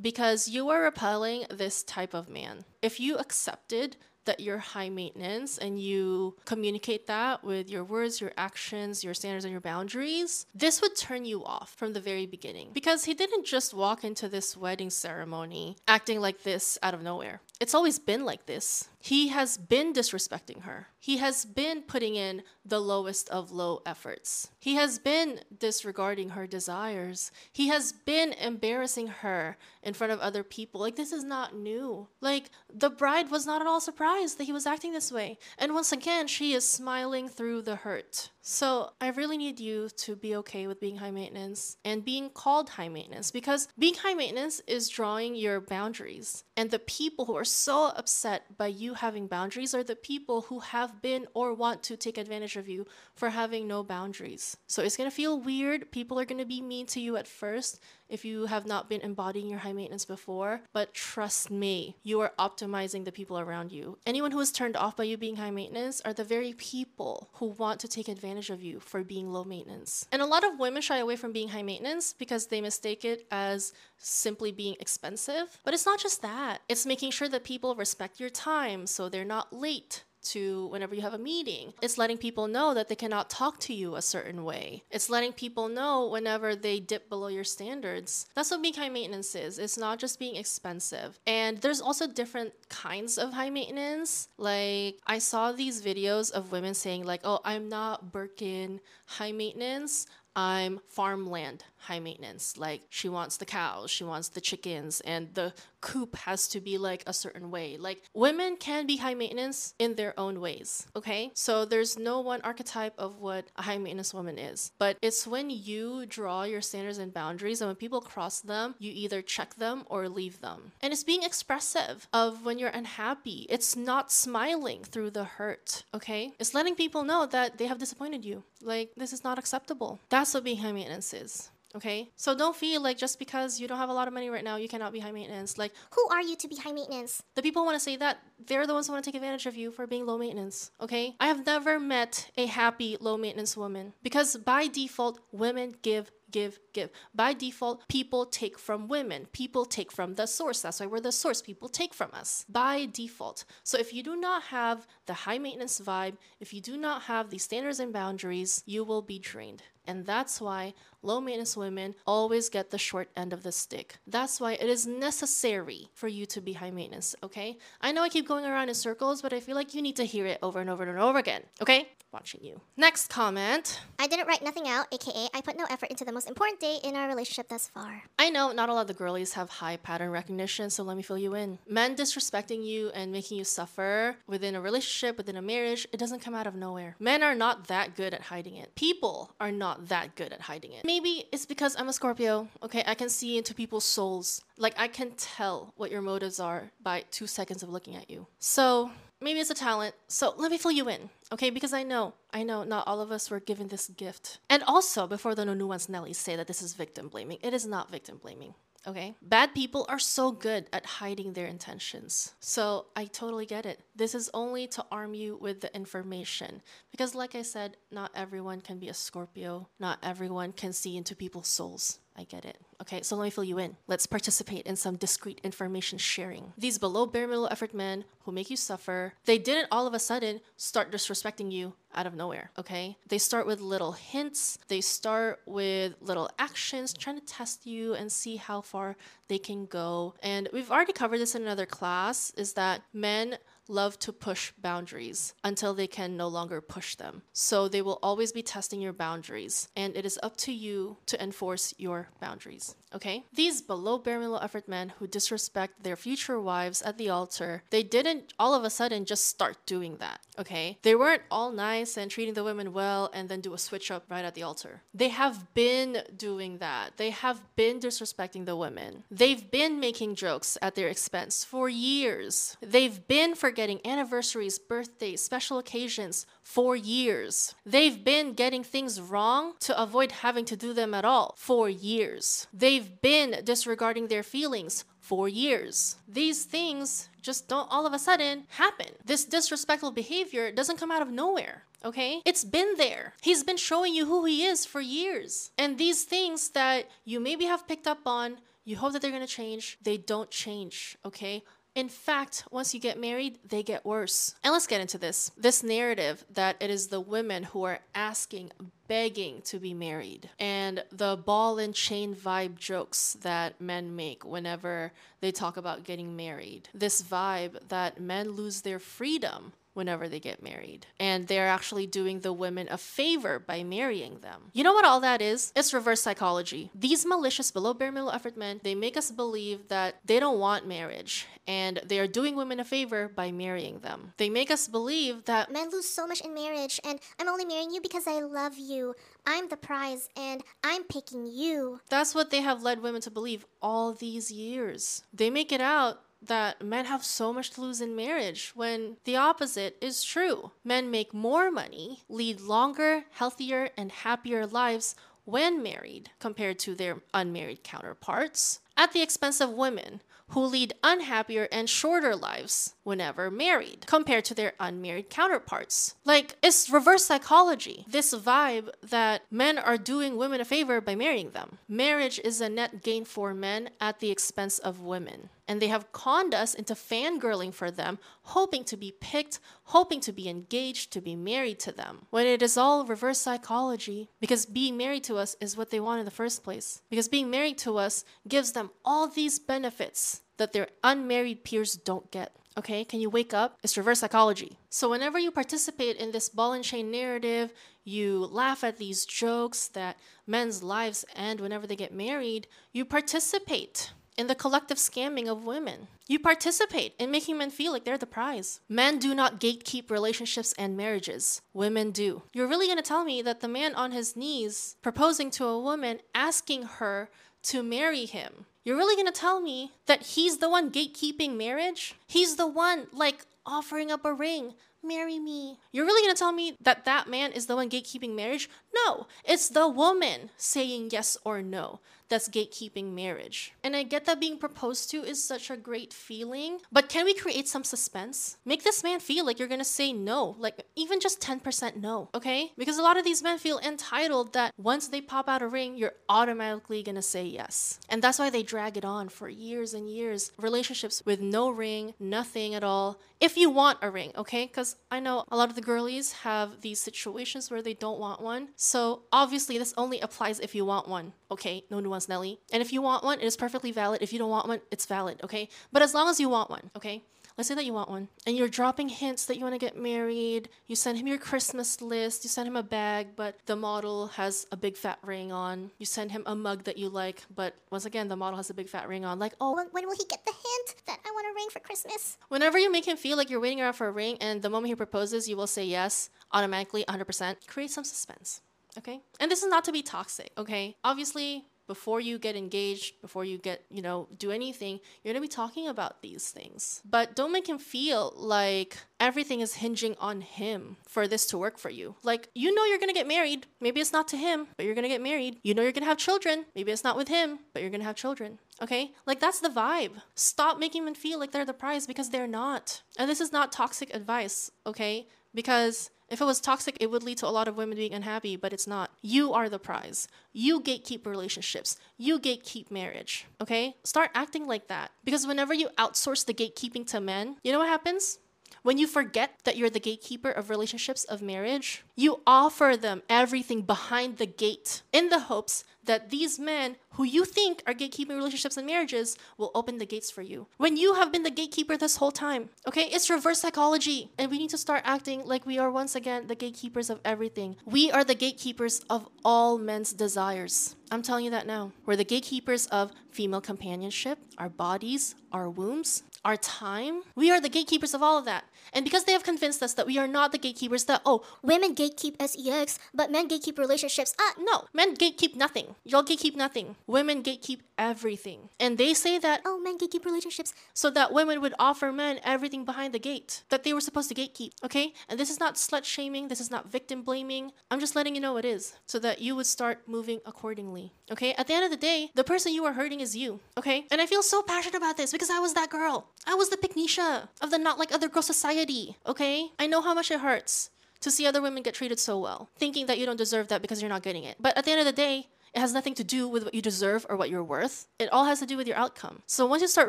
because 0.00 0.48
you 0.48 0.68
are 0.70 0.82
repelling 0.82 1.44
this 1.50 1.84
type 1.84 2.12
of 2.12 2.28
man. 2.28 2.64
If 2.82 2.98
you 2.98 3.16
accepted 3.16 3.96
that 4.24 4.40
you're 4.40 4.58
high 4.58 4.88
maintenance 4.88 5.58
and 5.58 5.80
you 5.80 6.36
communicate 6.44 7.06
that 7.06 7.42
with 7.42 7.68
your 7.70 7.84
words, 7.84 8.20
your 8.20 8.32
actions, 8.36 9.02
your 9.02 9.14
standards, 9.14 9.44
and 9.44 9.52
your 9.52 9.60
boundaries, 9.60 10.46
this 10.54 10.80
would 10.80 10.96
turn 10.96 11.24
you 11.24 11.44
off 11.44 11.74
from 11.74 11.92
the 11.92 12.00
very 12.00 12.26
beginning. 12.26 12.68
Because 12.72 13.04
he 13.04 13.14
didn't 13.14 13.46
just 13.46 13.74
walk 13.74 14.04
into 14.04 14.28
this 14.28 14.56
wedding 14.56 14.90
ceremony 14.90 15.76
acting 15.88 16.20
like 16.20 16.42
this 16.42 16.78
out 16.82 16.94
of 16.94 17.02
nowhere. 17.02 17.40
It's 17.60 17.74
always 17.74 17.98
been 17.98 18.24
like 18.24 18.46
this. 18.46 18.88
He 19.02 19.28
has 19.28 19.56
been 19.56 19.94
disrespecting 19.94 20.62
her. 20.62 20.88
He 20.98 21.16
has 21.16 21.46
been 21.46 21.80
putting 21.80 22.16
in 22.16 22.42
the 22.66 22.80
lowest 22.80 23.30
of 23.30 23.50
low 23.50 23.80
efforts. 23.86 24.50
He 24.58 24.74
has 24.74 24.98
been 24.98 25.40
disregarding 25.58 26.30
her 26.30 26.46
desires. 26.46 27.32
He 27.50 27.68
has 27.68 27.92
been 27.92 28.34
embarrassing 28.34 29.06
her 29.06 29.56
in 29.82 29.94
front 29.94 30.12
of 30.12 30.20
other 30.20 30.42
people. 30.42 30.82
Like, 30.82 30.96
this 30.96 31.12
is 31.12 31.24
not 31.24 31.56
new. 31.56 32.08
Like, 32.20 32.50
the 32.72 32.90
bride 32.90 33.30
was 33.30 33.46
not 33.46 33.62
at 33.62 33.66
all 33.66 33.80
surprised 33.80 34.36
that 34.36 34.44
he 34.44 34.52
was 34.52 34.66
acting 34.66 34.92
this 34.92 35.10
way. 35.10 35.38
And 35.56 35.72
once 35.72 35.92
again, 35.92 36.26
she 36.26 36.52
is 36.52 36.68
smiling 36.68 37.26
through 37.26 37.62
the 37.62 37.76
hurt. 37.76 38.28
So, 38.42 38.92
I 39.02 39.08
really 39.08 39.36
need 39.36 39.60
you 39.60 39.90
to 39.98 40.16
be 40.16 40.34
okay 40.36 40.66
with 40.66 40.80
being 40.80 40.96
high 40.96 41.10
maintenance 41.10 41.76
and 41.84 42.02
being 42.02 42.30
called 42.30 42.70
high 42.70 42.88
maintenance 42.88 43.30
because 43.30 43.68
being 43.78 43.92
high 43.94 44.14
maintenance 44.14 44.62
is 44.66 44.88
drawing 44.88 45.34
your 45.34 45.60
boundaries. 45.60 46.42
And 46.56 46.70
the 46.70 46.78
people 46.78 47.26
who 47.26 47.36
are 47.36 47.44
so 47.44 47.92
upset 47.94 48.56
by 48.56 48.68
you 48.68 48.94
having 48.94 49.26
boundaries 49.26 49.74
are 49.74 49.84
the 49.84 49.94
people 49.94 50.40
who 50.42 50.60
have 50.60 51.02
been 51.02 51.26
or 51.34 51.52
want 51.52 51.82
to 51.84 51.98
take 51.98 52.16
advantage 52.16 52.56
of 52.56 52.66
you 52.66 52.86
for 53.14 53.28
having 53.28 53.68
no 53.68 53.82
boundaries. 53.82 54.56
So, 54.68 54.82
it's 54.82 54.96
gonna 54.96 55.10
feel 55.10 55.38
weird. 55.38 55.92
People 55.92 56.18
are 56.18 56.24
gonna 56.24 56.46
be 56.46 56.62
mean 56.62 56.86
to 56.86 57.00
you 57.00 57.18
at 57.18 57.28
first 57.28 57.78
if 58.10 58.24
you 58.24 58.46
have 58.46 58.66
not 58.66 58.88
been 58.88 59.00
embodying 59.00 59.48
your 59.48 59.60
high 59.60 59.72
maintenance 59.72 60.04
before. 60.04 60.60
But 60.72 60.92
trust 60.92 61.50
me, 61.50 61.96
you 62.02 62.20
are 62.20 62.32
optimizing 62.38 63.04
the 63.04 63.12
people 63.12 63.38
around 63.38 63.72
you. 63.72 63.98
Anyone 64.04 64.32
who 64.32 64.40
is 64.40 64.52
turned 64.52 64.76
off 64.76 64.96
by 64.96 65.04
you 65.04 65.16
being 65.16 65.36
high 65.36 65.50
maintenance 65.50 66.00
are 66.02 66.12
the 66.12 66.24
very 66.24 66.52
people 66.52 67.28
who 67.34 67.46
want 67.46 67.80
to 67.80 67.88
take 67.88 68.08
advantage 68.08 68.50
of 68.50 68.62
you 68.62 68.80
for 68.80 69.02
being 69.02 69.32
low 69.32 69.44
maintenance. 69.44 70.06
And 70.12 70.20
a 70.20 70.26
lot 70.26 70.44
of 70.44 70.58
women 70.58 70.82
shy 70.82 70.98
away 70.98 71.16
from 71.16 71.32
being 71.32 71.48
high 71.48 71.62
maintenance 71.62 72.12
because 72.12 72.46
they 72.46 72.60
mistake 72.60 73.04
it 73.04 73.26
as 73.30 73.72
simply 73.98 74.52
being 74.52 74.76
expensive. 74.80 75.58
But 75.64 75.74
it's 75.74 75.86
not 75.86 76.00
just 76.00 76.22
that, 76.22 76.62
it's 76.68 76.86
making 76.86 77.12
sure 77.12 77.28
that 77.28 77.44
people 77.44 77.74
respect 77.74 78.20
your 78.20 78.30
time 78.30 78.86
so 78.86 79.08
they're 79.08 79.24
not 79.24 79.52
late 79.52 80.04
to 80.22 80.66
whenever 80.68 80.94
you 80.94 81.02
have 81.02 81.14
a 81.14 81.18
meeting. 81.18 81.72
It's 81.82 81.98
letting 81.98 82.18
people 82.18 82.46
know 82.48 82.74
that 82.74 82.88
they 82.88 82.94
cannot 82.94 83.30
talk 83.30 83.58
to 83.60 83.74
you 83.74 83.96
a 83.96 84.02
certain 84.02 84.44
way. 84.44 84.82
It's 84.90 85.10
letting 85.10 85.32
people 85.32 85.68
know 85.68 86.06
whenever 86.06 86.54
they 86.54 86.80
dip 86.80 87.08
below 87.08 87.28
your 87.28 87.44
standards. 87.44 88.26
That's 88.34 88.50
what 88.50 88.62
being 88.62 88.74
high 88.74 88.88
maintenance 88.88 89.34
is. 89.34 89.58
It's 89.58 89.78
not 89.78 89.98
just 89.98 90.18
being 90.18 90.36
expensive. 90.36 91.18
And 91.26 91.58
there's 91.58 91.80
also 91.80 92.06
different 92.06 92.52
kinds 92.68 93.18
of 93.18 93.32
high 93.32 93.50
maintenance. 93.50 94.28
Like 94.38 94.98
I 95.06 95.18
saw 95.18 95.52
these 95.52 95.82
videos 95.82 96.30
of 96.30 96.52
women 96.52 96.74
saying 96.74 97.04
like, 97.04 97.20
"Oh, 97.24 97.40
I'm 97.44 97.68
not 97.68 98.12
Birkin 98.12 98.80
high 99.06 99.32
maintenance. 99.32 100.06
I'm 100.36 100.80
farmland 100.88 101.64
high 101.76 101.98
maintenance. 101.98 102.56
Like 102.56 102.82
she 102.88 103.08
wants 103.08 103.36
the 103.36 103.44
cows, 103.44 103.90
she 103.90 104.04
wants 104.04 104.28
the 104.28 104.40
chickens, 104.40 105.00
and 105.00 105.34
the 105.34 105.52
coop 105.80 106.16
has 106.16 106.48
to 106.48 106.60
be 106.60 106.78
like 106.78 107.02
a 107.06 107.12
certain 107.12 107.50
way. 107.50 107.76
Like 107.78 108.02
women 108.14 108.56
can 108.56 108.86
be 108.86 108.96
high 108.96 109.14
maintenance 109.14 109.74
in 109.78 109.94
their 109.94 110.18
own 110.18 110.40
ways, 110.40 110.86
okay? 110.94 111.30
So 111.34 111.64
there's 111.64 111.98
no 111.98 112.20
one 112.20 112.40
archetype 112.42 112.94
of 112.98 113.20
what 113.20 113.46
a 113.56 113.62
high 113.62 113.78
maintenance 113.78 114.14
woman 114.14 114.38
is. 114.38 114.72
But 114.78 114.96
it's 115.02 115.26
when 115.26 115.50
you 115.50 116.06
draw 116.06 116.44
your 116.44 116.60
standards 116.60 116.98
and 116.98 117.12
boundaries 117.12 117.60
and 117.60 117.68
when 117.68 117.76
people 117.76 118.00
cross 118.00 118.40
them, 118.40 118.74
you 118.78 118.92
either 118.94 119.22
check 119.22 119.56
them 119.56 119.84
or 119.86 120.08
leave 120.08 120.40
them. 120.40 120.72
And 120.80 120.92
it's 120.92 121.04
being 121.04 121.22
expressive 121.22 122.08
of 122.12 122.44
when 122.44 122.58
you're 122.58 122.70
unhappy. 122.70 123.46
It's 123.48 123.76
not 123.76 124.12
smiling 124.12 124.84
through 124.84 125.10
the 125.10 125.24
hurt, 125.24 125.84
okay? 125.94 126.32
It's 126.38 126.54
letting 126.54 126.74
people 126.74 127.04
know 127.04 127.26
that 127.26 127.58
they 127.58 127.66
have 127.66 127.78
disappointed 127.78 128.24
you. 128.24 128.44
Like 128.62 128.92
this 128.96 129.12
is 129.12 129.24
not 129.24 129.38
acceptable. 129.38 130.00
That's 130.08 130.34
what 130.34 130.44
being 130.44 130.58
high 130.58 130.72
maintenance 130.72 131.12
is. 131.14 131.50
Okay, 131.74 132.10
so 132.16 132.34
don't 132.34 132.56
feel 132.56 132.82
like 132.82 132.98
just 132.98 133.18
because 133.18 133.60
you 133.60 133.68
don't 133.68 133.78
have 133.78 133.90
a 133.90 133.92
lot 133.92 134.08
of 134.08 134.14
money 134.14 134.28
right 134.28 134.42
now, 134.42 134.56
you 134.56 134.68
cannot 134.68 134.92
be 134.92 134.98
high 134.98 135.12
maintenance. 135.12 135.56
Like 135.56 135.72
Who 135.94 136.08
are 136.10 136.20
you 136.20 136.34
to 136.36 136.48
be 136.48 136.56
high 136.56 136.72
maintenance? 136.72 137.22
the 137.36 137.42
people 137.42 137.62
who 137.62 137.66
want 137.66 137.76
to 137.76 137.80
say 137.80 137.96
that, 137.96 138.18
they're 138.44 138.66
the 138.66 138.74
ones 138.74 138.86
who 138.86 138.92
want 138.92 139.04
to 139.04 139.10
take 139.10 139.16
advantage 139.16 139.46
of 139.46 139.56
you 139.56 139.70
for 139.70 139.86
being 139.86 140.04
low 140.04 140.18
maintenance. 140.18 140.72
Okay, 140.80 141.14
I 141.20 141.28
have 141.28 141.46
never 141.46 141.78
met 141.78 142.30
a 142.36 142.46
happy 142.46 142.96
low 143.00 143.16
maintenance 143.16 143.56
woman 143.56 143.92
because 144.02 144.36
by 144.36 144.66
default, 144.66 145.20
women 145.32 145.74
give. 145.82 146.10
Give, 146.32 146.60
give. 146.72 146.90
By 147.12 147.32
default, 147.32 147.88
people 147.88 148.24
take 148.24 148.56
from 148.56 148.86
women. 148.86 149.26
People 149.32 149.64
take 149.64 149.90
from 149.90 150.14
the 150.14 150.26
source. 150.26 150.62
That's 150.62 150.78
why 150.78 150.86
we're 150.86 151.00
the 151.00 151.10
source. 151.10 151.42
People 151.42 151.68
take 151.68 151.92
from 151.92 152.10
us 152.12 152.44
by 152.48 152.86
default. 152.86 153.44
So, 153.64 153.78
if 153.78 153.92
you 153.92 154.04
do 154.04 154.14
not 154.14 154.44
have 154.44 154.86
the 155.06 155.14
high 155.14 155.38
maintenance 155.38 155.80
vibe, 155.80 156.18
if 156.38 156.54
you 156.54 156.60
do 156.60 156.76
not 156.76 157.02
have 157.02 157.30
the 157.30 157.38
standards 157.38 157.80
and 157.80 157.92
boundaries, 157.92 158.62
you 158.64 158.84
will 158.84 159.02
be 159.02 159.18
drained. 159.18 159.64
And 159.86 160.06
that's 160.06 160.40
why 160.40 160.74
low 161.02 161.20
maintenance 161.20 161.56
women 161.56 161.94
always 162.06 162.48
get 162.48 162.70
the 162.70 162.78
short 162.78 163.08
end 163.16 163.32
of 163.32 163.42
the 163.42 163.52
stick. 163.52 163.96
That's 164.06 164.40
why 164.40 164.52
it 164.52 164.68
is 164.68 164.86
necessary 164.86 165.90
for 165.94 166.08
you 166.08 166.26
to 166.26 166.40
be 166.40 166.54
high 166.54 166.70
maintenance, 166.70 167.14
okay? 167.22 167.58
I 167.80 167.92
know 167.92 168.02
I 168.02 168.08
keep 168.08 168.28
going 168.28 168.44
around 168.44 168.68
in 168.68 168.74
circles, 168.74 169.22
but 169.22 169.32
I 169.32 169.40
feel 169.40 169.54
like 169.54 169.74
you 169.74 169.82
need 169.82 169.96
to 169.96 170.04
hear 170.04 170.26
it 170.26 170.38
over 170.42 170.60
and 170.60 170.68
over 170.68 170.84
and 170.84 170.98
over 170.98 171.18
again, 171.18 171.42
okay? 171.62 171.88
Watching 172.12 172.40
you. 172.42 172.60
Next 172.76 173.08
comment. 173.08 173.80
I 173.96 174.08
didn't 174.08 174.26
write 174.26 174.42
nothing 174.42 174.66
out, 174.66 174.92
aka 174.92 175.28
I 175.32 175.40
put 175.42 175.56
no 175.56 175.64
effort 175.70 175.90
into 175.90 176.04
the 176.04 176.12
most 176.12 176.28
important 176.28 176.58
day 176.58 176.78
in 176.82 176.96
our 176.96 177.06
relationship 177.06 177.48
thus 177.48 177.68
far. 177.68 178.02
I 178.18 178.30
know 178.30 178.50
not 178.50 178.68
a 178.68 178.74
lot 178.74 178.80
of 178.80 178.88
the 178.88 178.94
girlies 178.94 179.34
have 179.34 179.48
high 179.48 179.76
pattern 179.76 180.10
recognition, 180.10 180.70
so 180.70 180.82
let 180.82 180.96
me 180.96 181.04
fill 181.04 181.18
you 181.18 181.34
in. 181.34 181.60
Men 181.68 181.94
disrespecting 181.94 182.64
you 182.64 182.90
and 182.94 183.12
making 183.12 183.38
you 183.38 183.44
suffer 183.44 184.16
within 184.26 184.56
a 184.56 184.60
relationship, 184.60 185.18
within 185.18 185.36
a 185.36 185.42
marriage, 185.42 185.86
it 185.92 186.00
doesn't 186.00 186.18
come 186.18 186.34
out 186.34 186.48
of 186.48 186.56
nowhere. 186.56 186.96
Men 186.98 187.22
are 187.22 187.36
not 187.36 187.68
that 187.68 187.94
good 187.94 188.12
at 188.12 188.22
hiding 188.22 188.56
it. 188.56 188.74
People 188.74 189.30
are 189.38 189.52
not 189.52 189.79
that 189.88 190.14
good 190.16 190.32
at 190.32 190.40
hiding 190.42 190.72
it. 190.72 190.84
Maybe 190.84 191.24
it's 191.32 191.46
because 191.46 191.76
I'm 191.78 191.88
a 191.88 191.92
Scorpio, 191.92 192.48
okay? 192.62 192.82
I 192.86 192.94
can 192.94 193.08
see 193.08 193.38
into 193.38 193.54
people's 193.54 193.84
souls. 193.84 194.42
Like, 194.56 194.74
I 194.78 194.88
can 194.88 195.12
tell 195.12 195.72
what 195.76 195.90
your 195.90 196.02
motives 196.02 196.38
are 196.38 196.70
by 196.82 197.04
two 197.10 197.26
seconds 197.26 197.62
of 197.62 197.68
looking 197.68 197.96
at 197.96 198.10
you. 198.10 198.26
So, 198.38 198.90
maybe 199.20 199.40
it's 199.40 199.50
a 199.50 199.54
talent. 199.54 199.94
So 200.08 200.34
let 200.36 200.50
me 200.50 200.58
fill 200.58 200.70
you 200.72 200.88
in, 200.88 201.10
okay? 201.32 201.50
Because 201.50 201.72
I 201.72 201.82
know, 201.82 202.14
I 202.32 202.42
know 202.42 202.64
not 202.64 202.86
all 202.86 203.00
of 203.00 203.10
us 203.10 203.30
were 203.30 203.40
given 203.40 203.68
this 203.68 203.88
gift. 203.88 204.38
And 204.48 204.62
also, 204.66 205.06
before 205.06 205.34
the 205.34 205.44
no 205.44 205.54
nuance 205.54 205.88
Nelly 205.88 206.12
say 206.12 206.36
that 206.36 206.46
this 206.46 206.62
is 206.62 206.74
victim 206.74 207.08
blaming, 207.08 207.38
it 207.42 207.54
is 207.54 207.66
not 207.66 207.90
victim 207.90 208.18
blaming. 208.22 208.54
Okay? 208.86 209.14
Bad 209.20 209.54
people 209.54 209.84
are 209.88 209.98
so 209.98 210.32
good 210.32 210.66
at 210.72 210.86
hiding 210.86 211.32
their 211.32 211.46
intentions. 211.46 212.34
So 212.40 212.86
I 212.96 213.04
totally 213.04 213.46
get 213.46 213.66
it. 213.66 213.80
This 213.94 214.14
is 214.14 214.30
only 214.32 214.66
to 214.68 214.84
arm 214.90 215.14
you 215.14 215.36
with 215.36 215.60
the 215.60 215.74
information. 215.74 216.62
Because, 216.90 217.14
like 217.14 217.34
I 217.34 217.42
said, 217.42 217.76
not 217.90 218.10
everyone 218.14 218.60
can 218.60 218.78
be 218.78 218.88
a 218.88 218.94
Scorpio, 218.94 219.68
not 219.78 219.98
everyone 220.02 220.52
can 220.52 220.72
see 220.72 220.96
into 220.96 221.14
people's 221.14 221.48
souls. 221.48 221.98
I 222.20 222.24
get 222.24 222.44
it. 222.44 222.58
Okay, 222.82 223.00
so 223.00 223.16
let 223.16 223.24
me 223.24 223.30
fill 223.30 223.44
you 223.44 223.58
in. 223.58 223.76
Let's 223.86 224.04
participate 224.04 224.66
in 224.66 224.76
some 224.76 224.96
discrete 224.96 225.40
information 225.42 225.96
sharing. 225.96 226.52
These 226.58 226.76
below 226.76 227.06
bare 227.06 227.26
middle 227.26 227.48
effort 227.50 227.72
men 227.72 228.04
who 228.24 228.32
make 228.32 228.50
you 228.50 228.58
suffer, 228.58 229.14
they 229.24 229.38
didn't 229.38 229.68
all 229.72 229.86
of 229.86 229.94
a 229.94 229.98
sudden 229.98 230.40
start 230.58 230.92
disrespecting 230.92 231.50
you 231.50 231.72
out 231.94 232.06
of 232.06 232.14
nowhere, 232.14 232.50
okay? 232.58 232.98
They 233.08 233.16
start 233.16 233.46
with 233.46 233.60
little 233.60 233.92
hints, 233.92 234.58
they 234.68 234.82
start 234.82 235.40
with 235.46 235.94
little 236.02 236.30
actions, 236.38 236.92
trying 236.92 237.18
to 237.18 237.24
test 237.24 237.66
you 237.66 237.94
and 237.94 238.12
see 238.12 238.36
how 238.36 238.60
far 238.60 238.96
they 239.28 239.38
can 239.38 239.64
go. 239.64 240.14
And 240.22 240.48
we've 240.52 240.70
already 240.70 240.92
covered 240.92 241.18
this 241.18 241.34
in 241.34 241.42
another 241.42 241.66
class 241.66 242.32
is 242.36 242.52
that 242.52 242.82
men 242.92 243.38
love 243.70 243.98
to 244.00 244.12
push 244.12 244.52
boundaries 244.60 245.34
until 245.44 245.72
they 245.72 245.86
can 245.86 246.16
no 246.16 246.28
longer 246.28 246.60
push 246.60 246.96
them. 246.96 247.22
So 247.32 247.68
they 247.68 247.82
will 247.82 247.98
always 248.02 248.32
be 248.32 248.42
testing 248.42 248.80
your 248.80 248.92
boundaries, 248.92 249.68
and 249.76 249.96
it 249.96 250.04
is 250.04 250.18
up 250.22 250.36
to 250.38 250.52
you 250.52 250.96
to 251.06 251.22
enforce 251.22 251.72
your 251.78 252.08
boundaries. 252.20 252.74
Okay? 252.94 253.24
These 253.32 253.62
below 253.62 253.98
bare 253.98 254.18
minimum 254.18 254.40
effort 254.42 254.66
men 254.68 254.92
who 254.98 255.06
disrespect 255.06 255.82
their 255.82 255.96
future 255.96 256.40
wives 256.40 256.82
at 256.82 256.98
the 256.98 257.08
altar, 257.08 257.62
they 257.70 257.82
didn't 257.82 258.34
all 258.38 258.54
of 258.54 258.64
a 258.64 258.70
sudden 258.70 259.04
just 259.04 259.26
start 259.26 259.56
doing 259.64 259.96
that. 259.98 260.20
Okay? 260.40 260.78
They 260.82 260.94
weren't 260.94 261.22
all 261.30 261.52
nice 261.52 261.96
and 261.98 262.10
treating 262.10 262.34
the 262.34 262.44
women 262.44 262.72
well 262.72 263.10
and 263.12 263.28
then 263.28 263.40
do 263.40 263.52
a 263.52 263.58
switch 263.58 263.90
up 263.90 264.04
right 264.08 264.24
at 264.24 264.34
the 264.34 264.42
altar. 264.42 264.82
They 264.94 265.08
have 265.08 265.52
been 265.52 266.02
doing 266.16 266.58
that. 266.58 266.96
They 266.96 267.10
have 267.10 267.42
been 267.56 267.78
disrespecting 267.78 268.46
the 268.46 268.56
women. 268.56 269.04
They've 269.10 269.50
been 269.50 269.78
making 269.78 270.14
jokes 270.14 270.56
at 270.62 270.74
their 270.74 270.88
expense 270.88 271.44
for 271.44 271.68
years. 271.68 272.56
They've 272.62 273.06
been 273.06 273.34
forgetting 273.34 273.80
anniversaries, 273.84 274.58
birthdays, 274.58 275.20
special 275.20 275.58
occasions 275.58 276.26
for 276.42 276.74
years. 276.74 277.54
They've 277.66 278.02
been 278.02 278.32
getting 278.32 278.64
things 278.64 279.00
wrong 279.00 279.54
to 279.60 279.80
avoid 279.80 280.10
having 280.12 280.46
to 280.46 280.56
do 280.56 280.72
them 280.72 280.94
at 280.94 281.04
all 281.04 281.34
for 281.36 281.68
years. 281.68 282.46
They've 282.52 283.00
been 283.02 283.42
disregarding 283.44 284.08
their 284.08 284.22
feelings 284.22 284.84
for 285.10 285.28
years. 285.28 285.96
These 286.06 286.44
things 286.44 287.08
just 287.20 287.48
don't 287.48 287.66
all 287.68 287.84
of 287.84 287.92
a 287.92 287.98
sudden 287.98 288.44
happen. 288.50 288.90
This 289.04 289.24
disrespectful 289.24 289.90
behavior 289.90 290.52
doesn't 290.52 290.78
come 290.78 290.92
out 290.92 291.02
of 291.02 291.10
nowhere. 291.10 291.64
Okay? 291.84 292.22
It's 292.24 292.44
been 292.44 292.74
there. 292.76 293.14
He's 293.20 293.42
been 293.42 293.56
showing 293.56 293.92
you 293.92 294.06
who 294.06 294.24
he 294.24 294.44
is 294.44 294.64
for 294.64 294.80
years. 294.80 295.50
And 295.58 295.78
these 295.78 296.04
things 296.04 296.50
that 296.50 296.88
you 297.04 297.18
maybe 297.18 297.46
have 297.46 297.66
picked 297.66 297.88
up 297.88 298.02
on, 298.06 298.38
you 298.64 298.76
hope 298.76 298.92
that 298.92 299.02
they're 299.02 299.10
gonna 299.10 299.26
change, 299.26 299.78
they 299.82 299.96
don't 299.96 300.30
change. 300.30 300.96
Okay? 301.04 301.42
In 301.74 301.88
fact, 301.88 302.44
once 302.50 302.74
you 302.74 302.80
get 302.80 302.98
married, 302.98 303.38
they 303.48 303.62
get 303.62 303.84
worse. 303.84 304.34
And 304.42 304.52
let's 304.52 304.66
get 304.66 304.80
into 304.80 304.98
this. 304.98 305.30
This 305.36 305.62
narrative 305.62 306.24
that 306.34 306.56
it 306.60 306.70
is 306.70 306.88
the 306.88 307.00
women 307.00 307.44
who 307.44 307.62
are 307.62 307.80
asking, 307.94 308.50
begging 308.88 309.40
to 309.42 309.58
be 309.60 309.72
married, 309.72 310.30
and 310.38 310.82
the 310.90 311.16
ball 311.16 311.58
and 311.58 311.72
chain 311.72 312.14
vibe 312.14 312.58
jokes 312.58 313.16
that 313.22 313.60
men 313.60 313.94
make 313.94 314.24
whenever 314.24 314.92
they 315.20 315.30
talk 315.30 315.56
about 315.56 315.84
getting 315.84 316.16
married. 316.16 316.68
This 316.74 317.02
vibe 317.02 317.68
that 317.68 318.00
men 318.00 318.32
lose 318.32 318.62
their 318.62 318.80
freedom 318.80 319.52
whenever 319.80 320.08
they 320.08 320.20
get 320.20 320.42
married. 320.42 320.86
And 321.00 321.26
they're 321.26 321.48
actually 321.48 321.86
doing 321.86 322.20
the 322.20 322.34
women 322.34 322.68
a 322.70 322.76
favor 322.76 323.38
by 323.38 323.64
marrying 323.64 324.18
them. 324.18 324.50
You 324.52 324.62
know 324.62 324.74
what 324.74 324.84
all 324.84 325.00
that 325.00 325.22
is? 325.22 325.54
It's 325.56 325.72
reverse 325.72 326.02
psychology. 326.02 326.70
These 326.74 327.06
malicious 327.06 327.50
below 327.50 327.72
bare 327.72 327.90
middle 327.90 328.10
effort 328.10 328.36
men, 328.36 328.60
they 328.62 328.74
make 328.74 328.98
us 328.98 329.10
believe 329.10 329.68
that 329.68 329.96
they 330.04 330.20
don't 330.20 330.38
want 330.38 330.68
marriage 330.68 331.26
and 331.46 331.80
they 331.84 331.98
are 331.98 332.06
doing 332.06 332.36
women 332.36 332.60
a 332.60 332.64
favor 332.64 333.08
by 333.08 333.32
marrying 333.32 333.80
them. 333.80 334.12
They 334.18 334.30
make 334.30 334.50
us 334.50 334.68
believe 334.68 335.24
that 335.24 335.50
Men 335.50 335.70
lose 335.70 335.88
so 335.88 336.06
much 336.06 336.20
in 336.20 336.32
marriage, 336.32 336.78
and 336.84 337.00
I'm 337.18 337.28
only 337.28 337.44
marrying 337.44 337.72
you 337.72 337.80
because 337.80 338.06
I 338.06 338.20
love 338.20 338.56
you. 338.56 338.94
I'm 339.26 339.48
the 339.48 339.56
prize, 339.56 340.08
and 340.16 340.44
I'm 340.62 340.84
picking 340.84 341.26
you. 341.26 341.80
That's 341.88 342.14
what 342.14 342.30
they 342.30 342.40
have 342.42 342.62
led 342.62 342.82
women 342.82 343.00
to 343.00 343.10
believe 343.10 343.46
all 343.60 343.92
these 343.92 344.30
years. 344.30 345.02
They 345.12 345.30
make 345.30 345.50
it 345.50 345.60
out 345.60 346.02
that 346.22 346.62
men 346.62 346.84
have 346.84 347.04
so 347.04 347.32
much 347.32 347.50
to 347.50 347.60
lose 347.60 347.80
in 347.80 347.96
marriage 347.96 348.52
when 348.54 348.96
the 349.04 349.16
opposite 349.16 349.76
is 349.80 350.02
true. 350.02 350.52
Men 350.64 350.90
make 350.90 351.14
more 351.14 351.50
money, 351.50 352.02
lead 352.08 352.40
longer, 352.40 353.04
healthier, 353.10 353.70
and 353.76 353.90
happier 353.90 354.46
lives 354.46 354.94
when 355.24 355.62
married 355.62 356.10
compared 356.18 356.58
to 356.58 356.74
their 356.74 356.98
unmarried 357.14 357.62
counterparts 357.62 358.60
at 358.76 358.92
the 358.92 359.02
expense 359.02 359.40
of 359.40 359.50
women 359.50 360.00
who 360.28 360.40
lead 360.40 360.74
unhappier 360.82 361.48
and 361.50 361.68
shorter 361.68 362.14
lives 362.14 362.74
whenever 362.90 363.30
married 363.30 363.86
compared 363.86 364.24
to 364.24 364.34
their 364.34 364.52
unmarried 364.58 365.08
counterparts. 365.08 365.94
Like, 366.04 366.34
it's 366.42 366.68
reverse 366.68 367.04
psychology. 367.06 367.84
This 367.88 368.12
vibe 368.12 368.70
that 368.82 369.22
men 369.30 369.58
are 369.58 369.78
doing 369.78 370.16
women 370.16 370.40
a 370.40 370.44
favor 370.44 370.80
by 370.80 370.96
marrying 370.96 371.30
them. 371.30 371.58
Marriage 371.68 372.20
is 372.24 372.40
a 372.40 372.48
net 372.48 372.82
gain 372.82 373.04
for 373.04 373.32
men 373.32 373.70
at 373.80 374.00
the 374.00 374.10
expense 374.10 374.58
of 374.58 374.80
women. 374.80 375.28
And 375.46 375.62
they 375.62 375.68
have 375.68 375.92
conned 375.92 376.34
us 376.34 376.52
into 376.52 376.74
fangirling 376.74 377.54
for 377.54 377.70
them, 377.70 378.00
hoping 378.22 378.64
to 378.64 378.76
be 378.76 378.92
picked, 379.00 379.38
hoping 379.64 380.00
to 380.00 380.12
be 380.12 380.28
engaged, 380.28 380.92
to 380.92 381.00
be 381.00 381.14
married 381.14 381.60
to 381.60 381.72
them. 381.72 382.06
When 382.10 382.26
it 382.26 382.42
is 382.42 382.56
all 382.56 382.84
reverse 382.84 383.20
psychology, 383.20 384.10
because 384.20 384.46
being 384.46 384.76
married 384.76 385.04
to 385.04 385.16
us 385.16 385.36
is 385.40 385.56
what 385.56 385.70
they 385.70 385.80
want 385.80 386.00
in 386.00 386.04
the 386.04 386.10
first 386.10 386.42
place. 386.42 386.82
Because 386.90 387.08
being 387.08 387.30
married 387.30 387.58
to 387.58 387.78
us 387.78 388.04
gives 388.26 388.52
them 388.52 388.70
all 388.84 389.06
these 389.06 389.38
benefits 389.38 390.22
that 390.40 390.52
their 390.52 390.68
unmarried 390.82 391.44
peers 391.44 391.74
don't 391.74 392.10
get. 392.10 392.34
Okay, 392.60 392.84
can 392.84 393.00
you 393.00 393.08
wake 393.08 393.32
up? 393.32 393.56
It's 393.62 393.78
reverse 393.78 394.00
psychology. 394.00 394.58
So, 394.68 394.90
whenever 394.90 395.18
you 395.18 395.30
participate 395.30 395.96
in 395.96 396.12
this 396.12 396.28
ball 396.28 396.52
and 396.52 396.62
chain 396.62 396.90
narrative, 396.90 397.54
you 397.84 398.26
laugh 398.26 398.62
at 398.62 398.76
these 398.76 399.06
jokes 399.06 399.66
that 399.68 399.96
men's 400.26 400.62
lives 400.62 401.06
end 401.16 401.40
whenever 401.40 401.66
they 401.66 401.74
get 401.74 401.94
married, 401.94 402.46
you 402.70 402.84
participate 402.84 403.94
in 404.18 404.26
the 404.26 404.34
collective 404.34 404.76
scamming 404.76 405.26
of 405.26 405.46
women. 405.46 405.88
You 406.06 406.18
participate 406.18 406.92
in 406.98 407.10
making 407.10 407.38
men 407.38 407.48
feel 407.48 407.72
like 407.72 407.84
they're 407.84 407.96
the 407.96 408.04
prize. 408.04 408.60
Men 408.68 408.98
do 408.98 409.14
not 409.14 409.40
gatekeep 409.40 409.90
relationships 409.90 410.52
and 410.58 410.76
marriages. 410.76 411.40
Women 411.54 411.92
do. 411.92 412.24
You're 412.34 412.46
really 412.46 412.66
to 412.76 412.82
tell 412.82 413.04
me 413.04 413.22
that 413.22 413.40
the 413.40 413.48
man 413.48 413.74
on 413.74 413.92
his 413.92 414.16
knees 414.16 414.76
proposing 414.82 415.30
to 415.30 415.46
a 415.46 415.58
woman, 415.58 416.00
asking 416.14 416.64
her 416.64 417.08
to 417.44 417.62
marry 417.62 418.04
him, 418.04 418.44
you're 418.64 418.76
really 418.76 418.96
to 419.06 419.12
tell 419.12 419.40
me 419.40 419.72
that 419.86 420.02
he's 420.02 420.38
the 420.38 420.50
one 420.50 420.70
gatekeeping 420.70 421.36
marriage? 421.36 421.94
He's 422.06 422.36
the 422.36 422.46
one, 422.46 422.86
like, 422.92 423.24
offering 423.46 423.90
up 423.90 424.04
a 424.04 424.12
ring. 424.12 424.54
Marry 424.82 425.18
me. 425.18 425.58
You're 425.72 425.84
really 425.84 426.10
to 426.14 426.18
tell 426.18 426.32
me 426.32 426.56
that 426.62 426.84
that 426.84 427.08
man 427.08 427.32
is 427.32 427.46
the 427.46 427.56
one 427.56 427.68
gatekeeping 427.68 428.14
marriage? 428.14 428.48
No, 428.74 429.06
it's 429.24 429.48
the 429.48 429.68
woman 429.68 430.30
saying 430.36 430.88
yes 430.92 431.18
or 431.24 431.42
no 431.42 431.80
that's 432.10 432.28
gatekeeping 432.28 432.92
marriage. 432.92 433.54
And 433.64 433.74
I 433.74 433.84
get 433.84 434.04
that 434.04 434.20
being 434.20 434.36
proposed 434.36 434.90
to 434.90 435.02
is 435.02 435.22
such 435.22 435.50
a 435.50 435.56
great 435.56 435.92
feeling, 435.92 436.58
but 436.70 436.88
can 436.88 437.04
we 437.06 437.14
create 437.14 437.48
some 437.48 437.64
suspense? 437.64 438.36
Make 438.44 438.64
this 438.64 438.84
man 438.84 439.00
feel 439.00 439.24
like 439.24 439.38
you're 439.38 439.48
gonna 439.48 439.64
say 439.64 439.92
no, 439.92 440.36
like 440.38 440.66
even 440.76 441.00
just 441.00 441.20
10% 441.20 441.76
no, 441.76 442.10
okay? 442.14 442.52
Because 442.58 442.78
a 442.78 442.82
lot 442.82 442.98
of 442.98 443.04
these 443.04 443.22
men 443.22 443.38
feel 443.38 443.58
entitled 443.60 444.32
that 444.34 444.52
once 444.58 444.88
they 444.88 445.00
pop 445.00 445.28
out 445.28 445.40
a 445.40 445.48
ring, 445.48 445.76
you're 445.76 445.94
automatically 446.08 446.82
gonna 446.82 447.00
say 447.00 447.24
yes. 447.24 447.80
And 447.88 448.02
that's 448.02 448.18
why 448.18 448.28
they 448.28 448.42
drag 448.42 448.76
it 448.76 448.84
on 448.84 449.08
for 449.08 449.28
years 449.28 449.72
and 449.72 449.88
years. 449.88 450.32
Relationships 450.36 451.02
with 451.06 451.20
no 451.20 451.48
ring, 451.48 451.94
nothing 451.98 452.54
at 452.54 452.64
all. 452.64 453.00
If 453.20 453.36
you 453.36 453.50
want 453.50 453.78
a 453.82 453.90
ring, 453.90 454.12
okay? 454.16 454.46
Because 454.46 454.76
I 454.90 454.98
know 454.98 455.24
a 455.28 455.36
lot 455.36 455.50
of 455.50 455.54
the 455.54 455.60
girlies 455.60 456.12
have 456.24 456.62
these 456.62 456.80
situations 456.80 457.50
where 457.50 457.62
they 457.62 457.74
don't 457.74 458.00
want 458.00 458.22
one. 458.22 458.48
So 458.56 459.02
obviously, 459.12 459.58
this 459.58 459.74
only 459.76 460.00
applies 460.00 460.40
if 460.40 460.54
you 460.54 460.64
want 460.64 460.88
one, 460.88 461.12
okay? 461.30 461.64
No 461.70 461.80
nuance, 461.80 461.99
Nelly. 462.08 462.38
And 462.52 462.62
if 462.62 462.72
you 462.72 462.82
want 462.82 463.04
one, 463.04 463.20
it 463.20 463.24
is 463.24 463.36
perfectly 463.36 463.72
valid. 463.72 464.02
If 464.02 464.12
you 464.12 464.18
don't 464.18 464.30
want 464.30 464.48
one, 464.48 464.60
it's 464.70 464.86
valid, 464.86 465.20
okay? 465.24 465.48
But 465.72 465.82
as 465.82 465.94
long 465.94 466.08
as 466.08 466.20
you 466.20 466.28
want 466.28 466.50
one, 466.50 466.70
okay? 466.76 467.02
Let's 467.38 467.48
say 467.48 467.54
that 467.54 467.64
you 467.64 467.72
want 467.72 467.88
one, 467.88 468.08
and 468.26 468.36
you're 468.36 468.48
dropping 468.48 468.90
hints 468.90 469.24
that 469.24 469.36
you 469.36 469.44
want 469.44 469.54
to 469.54 469.58
get 469.58 469.74
married. 469.74 470.50
You 470.66 470.76
send 470.76 470.98
him 470.98 471.06
your 471.06 471.16
Christmas 471.16 471.80
list. 471.80 472.22
You 472.22 472.28
send 472.28 472.46
him 472.46 472.56
a 472.56 472.62
bag, 472.62 473.16
but 473.16 473.36
the 473.46 473.56
model 473.56 474.08
has 474.08 474.46
a 474.52 474.58
big 474.58 474.76
fat 474.76 474.98
ring 475.02 475.32
on. 475.32 475.70
You 475.78 475.86
send 475.86 476.12
him 476.12 476.22
a 476.26 476.34
mug 476.34 476.64
that 476.64 476.76
you 476.76 476.90
like, 476.90 477.22
but 477.34 477.54
once 477.70 477.86
again, 477.86 478.08
the 478.08 478.16
model 478.16 478.36
has 478.36 478.50
a 478.50 478.54
big 478.54 478.68
fat 478.68 478.88
ring 478.88 479.04
on. 479.04 479.18
Like, 479.18 479.32
oh, 479.40 479.54
When, 479.54 479.68
when 479.70 479.86
will 479.86 479.96
he 479.96 480.04
get 480.04 480.24
the 480.26 480.32
hint 480.32 480.74
that 480.86 480.98
I 481.06 481.10
want 481.12 481.26
a 481.28 481.34
ring 481.34 481.48
for 481.50 481.60
Christmas? 481.60 482.18
Whenever 482.28 482.58
you 482.58 482.70
make 482.70 482.86
him 482.86 482.98
feel 482.98 483.16
like 483.16 483.30
you're 483.30 483.40
waiting 483.40 483.60
around 483.60 483.74
for 483.74 483.86
a 483.86 483.92
ring 483.92 484.18
and 484.20 484.42
the 484.42 484.50
moment 484.50 484.68
he 484.68 484.74
proposes, 484.74 485.28
you 485.28 485.36
will 485.36 485.46
say 485.46 485.64
yes 485.64 486.10
automatically, 486.32 486.84
100%, 486.88 487.46
create 487.46 487.70
some 487.70 487.84
suspense. 487.84 488.42
Okay? 488.76 489.00
And 489.18 489.30
this 489.30 489.42
is 489.42 489.48
not 489.48 489.64
to 489.64 489.72
be 489.72 489.82
toxic, 489.82 490.30
okay? 490.38 490.76
Obviously, 490.84 491.46
before 491.70 492.00
you 492.00 492.18
get 492.18 492.34
engaged, 492.34 493.00
before 493.00 493.24
you 493.24 493.38
get, 493.38 493.64
you 493.70 493.80
know, 493.80 494.08
do 494.18 494.32
anything, 494.32 494.80
you're 495.04 495.14
gonna 495.14 495.22
be 495.22 495.28
talking 495.28 495.68
about 495.68 496.02
these 496.02 496.28
things. 496.28 496.82
But 496.84 497.14
don't 497.14 497.30
make 497.30 497.48
him 497.48 497.60
feel 497.60 498.12
like 498.16 498.76
everything 498.98 499.38
is 499.38 499.54
hinging 499.54 499.94
on 500.00 500.20
him 500.20 500.78
for 500.88 501.06
this 501.06 501.26
to 501.26 501.38
work 501.38 501.58
for 501.58 501.70
you. 501.70 501.94
Like, 502.02 502.28
you 502.34 502.52
know, 502.52 502.64
you're 502.64 502.80
gonna 502.80 502.92
get 502.92 503.06
married. 503.06 503.46
Maybe 503.60 503.80
it's 503.80 503.92
not 503.92 504.08
to 504.08 504.16
him, 504.16 504.48
but 504.56 504.66
you're 504.66 504.74
gonna 504.74 504.88
get 504.88 505.00
married. 505.00 505.38
You 505.44 505.54
know, 505.54 505.62
you're 505.62 505.70
gonna 505.70 505.86
have 505.86 505.96
children. 505.96 506.46
Maybe 506.56 506.72
it's 506.72 506.82
not 506.82 506.96
with 506.96 507.06
him, 507.06 507.38
but 507.52 507.62
you're 507.62 507.70
gonna 507.70 507.84
have 507.84 507.94
children. 507.94 508.40
Okay? 508.60 508.90
Like, 509.06 509.20
that's 509.20 509.38
the 509.38 509.48
vibe. 509.48 510.02
Stop 510.16 510.58
making 510.58 510.86
them 510.86 510.94
feel 510.94 511.20
like 511.20 511.30
they're 511.30 511.44
the 511.44 511.52
prize 511.52 511.86
because 511.86 512.10
they're 512.10 512.26
not. 512.26 512.82
And 512.98 513.08
this 513.08 513.20
is 513.20 513.30
not 513.30 513.52
toxic 513.52 513.94
advice, 513.94 514.50
okay? 514.66 515.06
Because 515.32 515.90
if 516.10 516.20
it 516.20 516.24
was 516.24 516.40
toxic, 516.40 516.76
it 516.80 516.90
would 516.90 517.04
lead 517.04 517.18
to 517.18 517.26
a 517.26 517.30
lot 517.30 517.48
of 517.48 517.56
women 517.56 517.76
being 517.76 517.94
unhappy, 517.94 518.36
but 518.36 518.52
it's 518.52 518.66
not. 518.66 518.90
You 519.00 519.32
are 519.32 519.48
the 519.48 519.58
prize. 519.58 520.08
You 520.32 520.60
gatekeep 520.60 521.06
relationships. 521.06 521.78
You 521.96 522.18
gatekeep 522.18 522.70
marriage. 522.70 523.26
Okay? 523.40 523.76
Start 523.84 524.10
acting 524.14 524.46
like 524.46 524.66
that. 524.68 524.90
Because 525.04 525.26
whenever 525.26 525.54
you 525.54 525.68
outsource 525.78 526.24
the 526.24 526.34
gatekeeping 526.34 526.86
to 526.88 527.00
men, 527.00 527.36
you 527.44 527.52
know 527.52 527.60
what 527.60 527.68
happens? 527.68 528.18
When 528.62 528.76
you 528.76 528.86
forget 528.86 529.40
that 529.44 529.56
you're 529.56 529.70
the 529.70 529.80
gatekeeper 529.80 530.30
of 530.30 530.50
relationships, 530.50 531.04
of 531.04 531.22
marriage, 531.22 531.82
you 531.96 532.20
offer 532.26 532.76
them 532.76 533.02
everything 533.08 533.62
behind 533.62 534.18
the 534.18 534.26
gate 534.26 534.82
in 534.92 535.08
the 535.08 535.20
hopes 535.20 535.64
that 535.84 536.10
these 536.10 536.38
men 536.38 536.76
who 536.94 537.04
you 537.04 537.24
think 537.24 537.62
are 537.66 537.74
gatekeeping 537.74 538.16
relationships 538.16 538.56
and 538.56 538.66
marriages 538.66 539.16
will 539.38 539.50
open 539.54 539.78
the 539.78 539.86
gates 539.86 540.10
for 540.10 540.22
you. 540.22 540.46
When 540.58 540.76
you 540.76 540.94
have 540.94 541.10
been 541.10 541.22
the 541.22 541.30
gatekeeper 541.30 541.76
this 541.76 541.96
whole 541.96 542.10
time. 542.10 542.50
Okay? 542.66 542.84
It's 542.84 543.08
reverse 543.08 543.40
psychology. 543.40 544.10
And 544.18 544.30
we 544.30 544.38
need 544.38 544.50
to 544.50 544.58
start 544.58 544.82
acting 544.84 545.24
like 545.24 545.46
we 545.46 545.58
are 545.58 545.70
once 545.70 545.94
again 545.94 546.26
the 546.26 546.34
gatekeepers 546.34 546.90
of 546.90 547.00
everything. 547.04 547.56
We 547.64 547.90
are 547.90 548.04
the 548.04 548.14
gatekeepers 548.14 548.80
of 548.90 549.08
all 549.24 549.56
men's 549.56 549.92
desires. 549.92 550.76
I'm 550.90 551.02
telling 551.02 551.24
you 551.24 551.30
that 551.30 551.46
now. 551.46 551.72
We're 551.86 551.96
the 551.96 552.04
gatekeepers 552.04 552.66
of 552.66 552.92
female 553.10 553.40
companionship, 553.40 554.18
our 554.38 554.48
bodies, 554.48 555.14
our 555.32 555.48
wombs, 555.48 556.02
our 556.24 556.36
time. 556.36 557.02
We 557.14 557.30
are 557.30 557.40
the 557.40 557.48
gatekeepers 557.48 557.94
of 557.94 558.02
all 558.02 558.18
of 558.18 558.24
that. 558.26 558.44
And 558.72 558.84
because 558.84 559.04
they 559.04 559.12
have 559.12 559.24
convinced 559.24 559.62
us 559.62 559.74
that 559.74 559.86
we 559.86 559.98
are 559.98 560.06
not 560.06 560.32
the 560.32 560.38
gatekeepers, 560.38 560.84
that, 560.84 561.02
oh, 561.04 561.24
Women 561.42 561.74
gatekeep 561.74 562.16
sex, 562.28 562.78
but 562.94 563.10
men 563.10 563.28
gatekeep 563.28 563.58
relationships. 563.58 564.14
Ah, 564.20 564.34
no, 564.38 564.64
men 564.74 564.94
gatekeep 564.94 565.34
nothing. 565.34 565.74
Y'all 565.84 566.04
gatekeep 566.04 566.36
nothing. 566.36 566.76
Women 566.86 567.22
gatekeep 567.22 567.60
everything. 567.78 568.50
And 568.58 568.76
they 568.76 568.94
say 568.94 569.18
that 569.18 569.40
oh, 569.44 569.58
men 569.58 569.78
gatekeep 569.78 570.04
relationships. 570.04 570.52
so 570.74 570.90
that 570.90 571.12
women 571.12 571.40
would 571.40 571.54
offer 571.58 571.92
men 571.92 572.20
everything 572.22 572.64
behind 572.64 572.92
the 572.92 572.98
gate 572.98 573.42
that 573.48 573.64
they 573.64 573.72
were 573.72 573.80
supposed 573.80 574.08
to 574.10 574.14
gatekeep. 574.14 574.52
Okay? 574.64 574.92
And 575.08 575.18
this 575.18 575.30
is 575.30 575.40
not 575.40 575.54
slut 575.54 575.84
shaming, 575.84 576.28
this 576.28 576.40
is 576.40 576.50
not 576.50 576.70
victim 576.70 577.02
blaming. 577.02 577.52
I'm 577.70 577.80
just 577.80 577.96
letting 577.96 578.14
you 578.14 578.20
know 578.20 578.36
it 578.36 578.44
is 578.44 578.74
so 578.86 578.98
that 578.98 579.20
you 579.20 579.34
would 579.36 579.46
start 579.46 579.82
moving 579.86 580.20
accordingly. 580.26 580.92
Okay? 581.10 581.32
At 581.34 581.46
the 581.46 581.54
end 581.54 581.64
of 581.64 581.70
the 581.70 581.76
day, 581.76 582.10
the 582.14 582.24
person 582.24 582.52
you 582.52 582.64
are 582.64 582.74
hurting 582.74 583.00
is 583.00 583.16
you. 583.16 583.40
Okay? 583.56 583.86
And 583.90 584.00
I 584.00 584.06
feel 584.06 584.22
so 584.22 584.42
passionate 584.42 584.76
about 584.76 584.96
this 584.96 585.12
because 585.12 585.30
I 585.30 585.38
was 585.38 585.54
that 585.54 585.70
girl. 585.70 586.09
I 586.26 586.34
was 586.34 586.50
the 586.50 586.56
Picnicia 586.56 587.28
of 587.40 587.50
the 587.50 587.58
not 587.58 587.78
like 587.78 587.92
other 587.92 588.08
girl 588.08 588.22
society. 588.22 588.96
Okay? 589.06 589.50
I 589.58 589.66
know 589.66 589.82
how 589.82 589.94
much 589.94 590.10
it 590.10 590.20
hurts 590.20 590.70
to 591.00 591.10
see 591.10 591.26
other 591.26 591.42
women 591.42 591.62
get 591.62 591.74
treated 591.74 591.98
so 591.98 592.18
well, 592.18 592.50
thinking 592.56 592.86
that 592.86 592.98
you 592.98 593.06
don't 593.06 593.16
deserve 593.16 593.48
that 593.48 593.62
because 593.62 593.80
you're 593.80 593.88
not 593.88 594.02
getting 594.02 594.24
it. 594.24 594.36
But 594.38 594.56
at 594.56 594.64
the 594.64 594.70
end 594.70 594.80
of 594.80 594.86
the 594.86 594.92
day, 594.92 595.28
it 595.54 595.58
has 595.58 595.72
nothing 595.72 595.94
to 595.94 596.04
do 596.04 596.28
with 596.28 596.44
what 596.44 596.54
you 596.54 596.62
deserve 596.62 597.04
or 597.08 597.16
what 597.16 597.28
you're 597.28 597.42
worth. 597.42 597.88
It 597.98 598.12
all 598.12 598.24
has 598.26 598.38
to 598.38 598.46
do 598.46 598.56
with 598.56 598.68
your 598.68 598.76
outcome. 598.76 599.22
So 599.26 599.46
once 599.46 599.62
you 599.62 599.68
start 599.68 599.88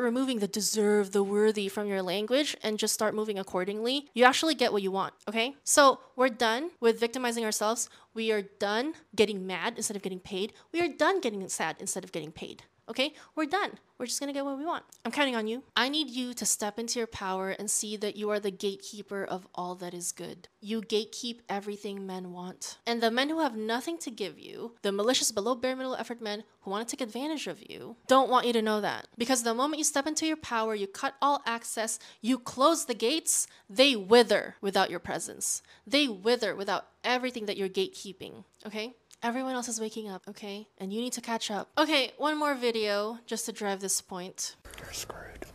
removing 0.00 0.40
the 0.40 0.48
deserve, 0.48 1.12
the 1.12 1.22
worthy 1.22 1.68
from 1.68 1.86
your 1.86 2.02
language 2.02 2.56
and 2.62 2.78
just 2.78 2.94
start 2.94 3.14
moving 3.14 3.38
accordingly, 3.38 4.08
you 4.12 4.24
actually 4.24 4.56
get 4.56 4.72
what 4.72 4.82
you 4.82 4.90
want, 4.90 5.14
okay? 5.28 5.54
So 5.62 6.00
we're 6.16 6.30
done 6.30 6.70
with 6.80 6.98
victimizing 6.98 7.44
ourselves. 7.44 7.88
We 8.12 8.32
are 8.32 8.42
done 8.42 8.94
getting 9.14 9.46
mad 9.46 9.74
instead 9.76 9.96
of 9.96 10.02
getting 10.02 10.20
paid. 10.20 10.52
We 10.72 10.80
are 10.80 10.88
done 10.88 11.20
getting 11.20 11.48
sad 11.48 11.76
instead 11.78 12.02
of 12.02 12.10
getting 12.10 12.32
paid. 12.32 12.64
Okay, 12.88 13.14
we're 13.34 13.46
done. 13.46 13.78
We're 13.98 14.06
just 14.06 14.18
gonna 14.18 14.32
get 14.32 14.44
what 14.44 14.58
we 14.58 14.64
want. 14.64 14.84
I'm 15.04 15.12
counting 15.12 15.36
on 15.36 15.46
you. 15.46 15.62
I 15.76 15.88
need 15.88 16.10
you 16.10 16.34
to 16.34 16.44
step 16.44 16.78
into 16.78 16.98
your 16.98 17.06
power 17.06 17.50
and 17.50 17.70
see 17.70 17.96
that 17.98 18.16
you 18.16 18.30
are 18.30 18.40
the 18.40 18.50
gatekeeper 18.50 19.24
of 19.24 19.46
all 19.54 19.76
that 19.76 19.94
is 19.94 20.10
good. 20.10 20.48
You 20.60 20.80
gatekeep 20.82 21.40
everything 21.48 22.04
men 22.04 22.32
want. 22.32 22.78
And 22.84 23.00
the 23.00 23.12
men 23.12 23.28
who 23.28 23.38
have 23.38 23.54
nothing 23.56 23.98
to 23.98 24.10
give 24.10 24.38
you, 24.38 24.74
the 24.82 24.90
malicious, 24.90 25.30
below 25.30 25.54
bare 25.54 25.76
middle 25.76 25.94
effort 25.94 26.20
men 26.20 26.42
who 26.62 26.70
want 26.72 26.88
to 26.88 26.96
take 26.96 27.06
advantage 27.06 27.46
of 27.46 27.62
you, 27.70 27.96
don't 28.08 28.28
want 28.28 28.46
you 28.46 28.52
to 28.54 28.62
know 28.62 28.80
that. 28.80 29.06
Because 29.16 29.44
the 29.44 29.54
moment 29.54 29.78
you 29.78 29.84
step 29.84 30.06
into 30.08 30.26
your 30.26 30.36
power, 30.36 30.74
you 30.74 30.88
cut 30.88 31.14
all 31.22 31.42
access, 31.46 32.00
you 32.20 32.38
close 32.38 32.86
the 32.86 32.94
gates, 32.94 33.46
they 33.70 33.94
wither 33.94 34.56
without 34.60 34.90
your 34.90 35.00
presence. 35.00 35.62
They 35.86 36.08
wither 36.08 36.56
without 36.56 36.86
everything 37.04 37.46
that 37.46 37.56
you're 37.56 37.68
gatekeeping. 37.68 38.44
Okay? 38.66 38.94
Everyone 39.24 39.54
else 39.54 39.68
is 39.68 39.80
waking 39.80 40.08
up, 40.08 40.22
okay? 40.26 40.66
And 40.78 40.92
you 40.92 41.00
need 41.00 41.12
to 41.12 41.20
catch 41.20 41.48
up. 41.48 41.70
Okay, 41.78 42.10
one 42.18 42.36
more 42.36 42.56
video 42.56 43.18
just 43.24 43.46
to 43.46 43.52
drive 43.52 43.78
this 43.78 44.00
point. 44.00 44.56
You're 44.78 44.92
screwed. 44.92 45.46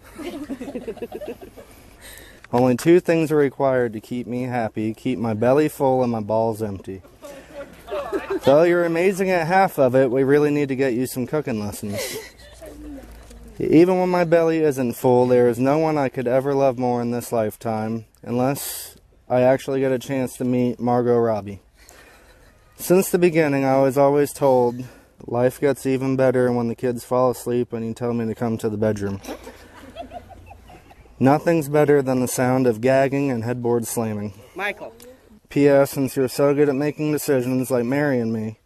Only 2.54 2.78
two 2.78 3.02
things 3.02 3.30
are 3.30 3.36
required 3.36 3.92
to 3.92 4.00
keep 4.00 4.26
me 4.26 4.44
happy 4.44 4.94
keep 4.94 5.20
my 5.20 5.34
belly 5.34 5.68
full 5.68 6.02
and 6.02 6.10
my 6.10 6.22
balls 6.22 6.64
empty. 6.64 7.02
Though 8.46 8.64
you're 8.64 8.86
amazing 8.86 9.30
at 9.32 9.48
half 9.48 9.78
of 9.78 9.96
it, 9.96 10.10
we 10.12 10.24
really 10.24 10.50
need 10.50 10.70
to 10.70 10.76
get 10.78 10.94
you 10.94 11.06
some 11.06 11.28
cooking 11.28 11.60
lessons. 11.60 12.18
Even 13.60 14.00
when 14.00 14.08
my 14.08 14.24
belly 14.24 14.60
isn't 14.60 14.94
full, 14.94 15.28
there 15.28 15.50
is 15.50 15.60
no 15.60 15.78
one 15.78 15.98
I 15.98 16.08
could 16.08 16.28
ever 16.28 16.54
love 16.54 16.80
more 16.80 17.02
in 17.02 17.12
this 17.12 17.34
lifetime, 17.34 18.06
unless 18.22 18.96
I 19.28 19.42
actually 19.42 19.82
get 19.82 19.92
a 19.92 20.00
chance 20.00 20.38
to 20.38 20.46
meet 20.46 20.80
Margot 20.80 21.18
Robbie. 21.18 21.60
Since 22.78 23.10
the 23.10 23.18
beginning, 23.18 23.66
I 23.66 23.82
was 23.82 23.98
always 23.98 24.32
told 24.32 24.86
life 25.26 25.60
gets 25.60 25.86
even 25.86 26.16
better 26.16 26.52
when 26.52 26.68
the 26.68 26.76
kids 26.76 27.04
fall 27.04 27.32
asleep 27.32 27.74
and 27.74 27.86
you 27.86 27.94
tell 27.94 28.14
me 28.14 28.26
to 28.26 28.36
come 28.36 28.58
to 28.60 28.70
the 28.70 28.78
bedroom. 28.78 29.20
Nothing's 31.20 31.68
better 31.68 32.02
than 32.02 32.20
the 32.20 32.28
sound 32.28 32.68
of 32.68 32.80
gagging 32.80 33.32
and 33.32 33.44
headboard 33.44 33.88
slamming. 33.88 34.34
Michael. 34.56 34.94
P.S. 35.50 35.92
Since 35.92 36.16
you're 36.16 36.28
so 36.28 36.54
good 36.54 36.70
at 36.70 36.76
making 36.76 37.12
decisions 37.12 37.72
like 37.72 37.84
marrying 37.84 38.32
me, 38.32 38.60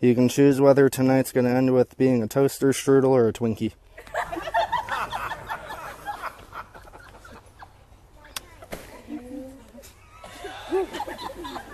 you 0.00 0.14
can 0.14 0.28
choose 0.28 0.60
whether 0.60 0.88
tonight's 0.88 1.32
going 1.32 1.46
to 1.46 1.50
end 1.50 1.74
with 1.74 1.98
being 1.98 2.22
a 2.22 2.28
toaster, 2.28 2.68
strudel, 2.68 3.08
or 3.08 3.28
a 3.28 3.32
Twinkie. 3.32 3.72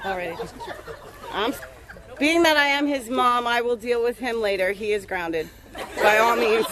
Alrighty. 0.03 0.51
I'm, 1.33 1.53
being 2.19 2.43
that 2.43 2.57
I 2.57 2.69
am 2.69 2.87
his 2.87 3.09
mom, 3.09 3.47
I 3.47 3.61
will 3.61 3.77
deal 3.77 4.03
with 4.03 4.19
him 4.19 4.41
later. 4.41 4.73
He 4.73 4.93
is 4.93 5.07
grounded. 5.07 5.49
By 6.03 6.19
all 6.19 6.37
means. 6.37 6.67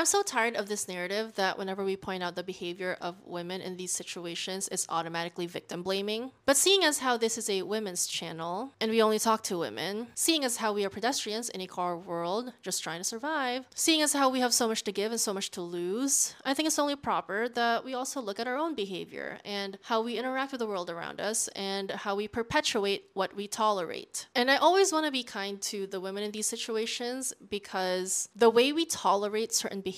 I'm 0.00 0.06
so 0.06 0.22
tired 0.22 0.56
of 0.56 0.66
this 0.66 0.88
narrative 0.88 1.34
that 1.34 1.58
whenever 1.58 1.84
we 1.84 1.94
point 1.94 2.22
out 2.22 2.34
the 2.34 2.42
behavior 2.42 2.96
of 3.02 3.16
women 3.26 3.60
in 3.60 3.76
these 3.76 3.92
situations, 3.92 4.66
it's 4.72 4.86
automatically 4.88 5.46
victim 5.46 5.82
blaming. 5.82 6.30
But 6.46 6.56
seeing 6.56 6.84
as 6.84 7.00
how 7.00 7.18
this 7.18 7.36
is 7.36 7.50
a 7.50 7.60
women's 7.60 8.06
channel 8.06 8.72
and 8.80 8.90
we 8.90 9.02
only 9.02 9.18
talk 9.18 9.42
to 9.42 9.58
women, 9.58 10.06
seeing 10.14 10.42
as 10.42 10.56
how 10.56 10.72
we 10.72 10.86
are 10.86 10.88
pedestrians 10.88 11.50
in 11.50 11.60
a 11.60 11.66
car 11.66 11.98
world 11.98 12.54
just 12.62 12.82
trying 12.82 13.00
to 13.00 13.04
survive, 13.04 13.66
seeing 13.74 14.00
as 14.00 14.14
how 14.14 14.30
we 14.30 14.40
have 14.40 14.54
so 14.54 14.66
much 14.66 14.84
to 14.84 14.90
give 14.90 15.12
and 15.12 15.20
so 15.20 15.34
much 15.34 15.50
to 15.50 15.60
lose, 15.60 16.34
I 16.46 16.54
think 16.54 16.66
it's 16.66 16.78
only 16.78 16.96
proper 16.96 17.50
that 17.50 17.84
we 17.84 17.92
also 17.92 18.22
look 18.22 18.40
at 18.40 18.48
our 18.48 18.56
own 18.56 18.74
behavior 18.74 19.36
and 19.44 19.76
how 19.82 20.00
we 20.00 20.16
interact 20.16 20.52
with 20.52 20.60
the 20.60 20.66
world 20.66 20.88
around 20.88 21.20
us 21.20 21.46
and 21.48 21.90
how 21.90 22.16
we 22.16 22.26
perpetuate 22.26 23.10
what 23.12 23.36
we 23.36 23.46
tolerate. 23.46 24.28
And 24.34 24.50
I 24.50 24.56
always 24.56 24.94
want 24.94 25.04
to 25.04 25.12
be 25.12 25.24
kind 25.24 25.60
to 25.60 25.86
the 25.86 26.00
women 26.00 26.22
in 26.22 26.30
these 26.30 26.46
situations 26.46 27.34
because 27.50 28.30
the 28.34 28.48
way 28.48 28.72
we 28.72 28.86
tolerate 28.86 29.52
certain 29.52 29.82
behaviors 29.82 29.89